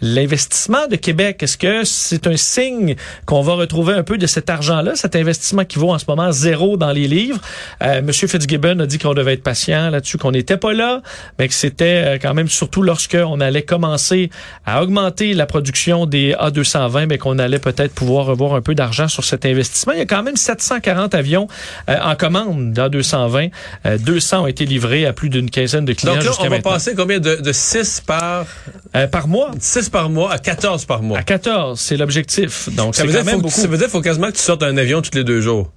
l'investissement 0.00 0.86
de 0.86 0.96
Québec. 0.96 1.42
Est-ce 1.42 1.58
que 1.58 1.84
c'est 1.84 2.26
un 2.26 2.36
signe 2.36 2.96
qu'on 3.26 3.42
va 3.42 3.54
retrouver 3.54 3.92
un 3.94 4.02
peu 4.02 4.16
de 4.16 4.26
cet 4.26 4.48
argent-là, 4.48 4.94
cet 4.94 5.14
investissement 5.14 5.64
qui 5.64 5.78
vaut 5.78 5.92
en 5.92 5.98
ce 5.98 6.06
moment 6.08 6.32
zéro 6.32 6.76
dans 6.78 6.92
les 6.92 7.06
livres? 7.06 7.38
Euh, 7.82 8.00
Monsieur 8.02 8.28
Fitzgibbon 8.28 8.78
a 8.80 8.86
dit 8.86 8.98
qu'on 8.98 9.12
devait 9.12 9.34
être 9.34 9.42
patient 9.42 9.90
là-dessus, 9.90 10.16
qu'on 10.16 10.32
n'était 10.32 10.56
pas 10.56 10.72
là, 10.72 11.02
mais 11.38 11.48
que 11.48 11.54
c'était 11.54 12.14
euh, 12.14 12.18
quand 12.20 12.32
même 12.32 12.48
surtout 12.48 12.82
lorsqu'on 12.82 13.40
allait 13.40 13.62
commencer 13.62 14.30
à 14.64 14.82
augmenter 14.82 15.34
la 15.34 15.44
production 15.44 16.06
des 16.06 16.32
A220, 16.32 17.06
mais 17.06 17.18
qu'on 17.18 17.38
allait 17.38 17.58
peut-être 17.58 17.94
pouvoir 17.94 18.26
revoir 18.26 18.54
un 18.54 18.62
peu 18.62 18.74
d'argent 18.74 19.08
sur 19.08 19.24
cet 19.24 19.44
investissement. 19.44 19.92
Il 19.92 19.98
y 19.98 20.02
a 20.02 20.06
quand 20.06 20.22
même 20.22 20.36
740 20.36 21.14
avions 21.14 21.46
en 21.88 22.14
commande 22.14 22.72
d'A220. 22.72 23.50
Euh, 23.84 23.98
200 23.98 24.45
ont 24.46 24.48
été 24.48 24.64
livrés 24.64 25.04
à 25.06 25.12
plus 25.12 25.28
d'une 25.28 25.50
quinzaine 25.50 25.84
de 25.84 25.92
clients 25.92 26.14
Donc 26.14 26.24
là, 26.24 26.30
on 26.38 26.42
va 26.44 26.48
maintenant. 26.48 26.70
passer 26.72 26.94
combien 26.96 27.18
de, 27.20 27.36
de 27.36 27.52
6 27.52 28.02
par 28.06 28.46
Euh, 28.94 29.06
par 29.06 29.28
mois 29.28 29.50
6 29.60 29.88
par 29.90 30.08
mois 30.08 30.32
à 30.32 30.38
14 30.38 30.84
par 30.86 31.02
mois. 31.02 31.18
à 31.18 31.22
14, 31.22 31.78
c'est 31.78 31.96
l'objectif. 31.96 32.68
Donc 32.74 32.94
Ça 32.94 33.02
veut, 33.02 33.08
quand 33.08 33.16
dire, 33.16 33.24
même 33.24 33.34
faut, 33.36 33.42
beaucoup. 33.42 33.60
ça 33.60 33.66
veut 33.66 33.76
dire 33.76 33.86
qu'il 33.86 33.92
faut 33.92 34.00
quasiment 34.00 34.28
que 34.28 34.36
tu 34.36 34.42
sortes 34.42 34.62
un 34.62 34.76
avion 34.76 35.02
tous 35.02 35.14
les 35.14 35.24
deux 35.24 35.40
jours. 35.40 35.70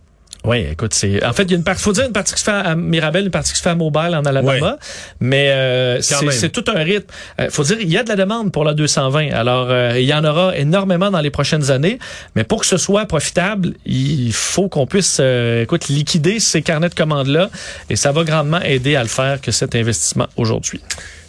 Oui, 0.46 0.66
écoute, 0.72 0.94
c'est 0.94 1.24
en 1.26 1.34
fait 1.34 1.44
il 1.44 1.52
y 1.52 1.54
a 1.54 1.58
une 1.58 1.64
partie, 1.64 1.84
faut 1.84 1.92
dire 1.92 2.06
une 2.06 2.14
partie 2.14 2.34
qui 2.34 2.40
se 2.40 2.46
fait 2.46 2.52
à 2.52 2.74
Mirabel, 2.76 3.26
une 3.26 3.32
partie 3.32 3.52
qui 3.52 3.58
se 3.58 3.64
fait 3.64 3.72
à 3.72 3.76
Mobile 3.76 4.16
en 4.16 4.24
Alabama, 4.24 4.78
mais 5.20 5.50
euh, 5.50 6.02
c'est 6.02 6.50
tout 6.50 6.64
un 6.68 6.82
rythme. 6.82 7.08
Euh, 7.42 7.50
faut 7.50 7.64
dire 7.64 7.78
il 7.82 7.90
y 7.90 7.98
a 7.98 8.04
de 8.04 8.10
la 8.10 8.16
demande 8.16 8.52
pour 8.52 8.64
la 8.64 8.74
220. 8.74 9.32
Alors 9.34 9.68
euh, 9.70 10.00
il 10.00 10.06
y 10.06 10.14
en 10.14 10.24
aura 10.24 10.58
énormément 10.58 11.12
dans 11.12 11.20
les 11.20 11.30
prochaines 11.30 11.72
années, 11.72 12.00
mais 12.36 12.46
pour 12.46 12.62
que 12.62 12.68
ce 12.68 12.78
soit 12.78 13.06
profitable, 13.06 13.74
il 13.86 14.32
faut 14.32 14.70
qu'on 14.70 14.88
puisse 14.88 15.18
euh, 15.20 15.64
écoute 15.64 15.90
liquider 15.90 16.40
ces 16.40 16.62
carnets 16.62 16.90
de 16.90 16.96
commandes 16.96 17.28
là 17.28 17.50
et 17.90 17.98
ça 17.98 18.14
va 18.14 18.24
grandement 18.24 18.62
aider 18.62 18.96
à 18.96 19.04
le 19.04 19.10
faire 19.10 19.42
que 19.42 19.52
cet 19.52 19.76
investissement 19.76 20.28
aujourd'hui. 20.38 20.80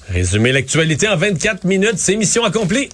Résumer 0.08 0.52
l'actualité 0.52 1.08
en 1.08 1.16
24 1.16 1.64
minutes, 1.64 1.96
c'est 1.96 2.14
mission 2.16 2.44
accomplie. 2.44 2.88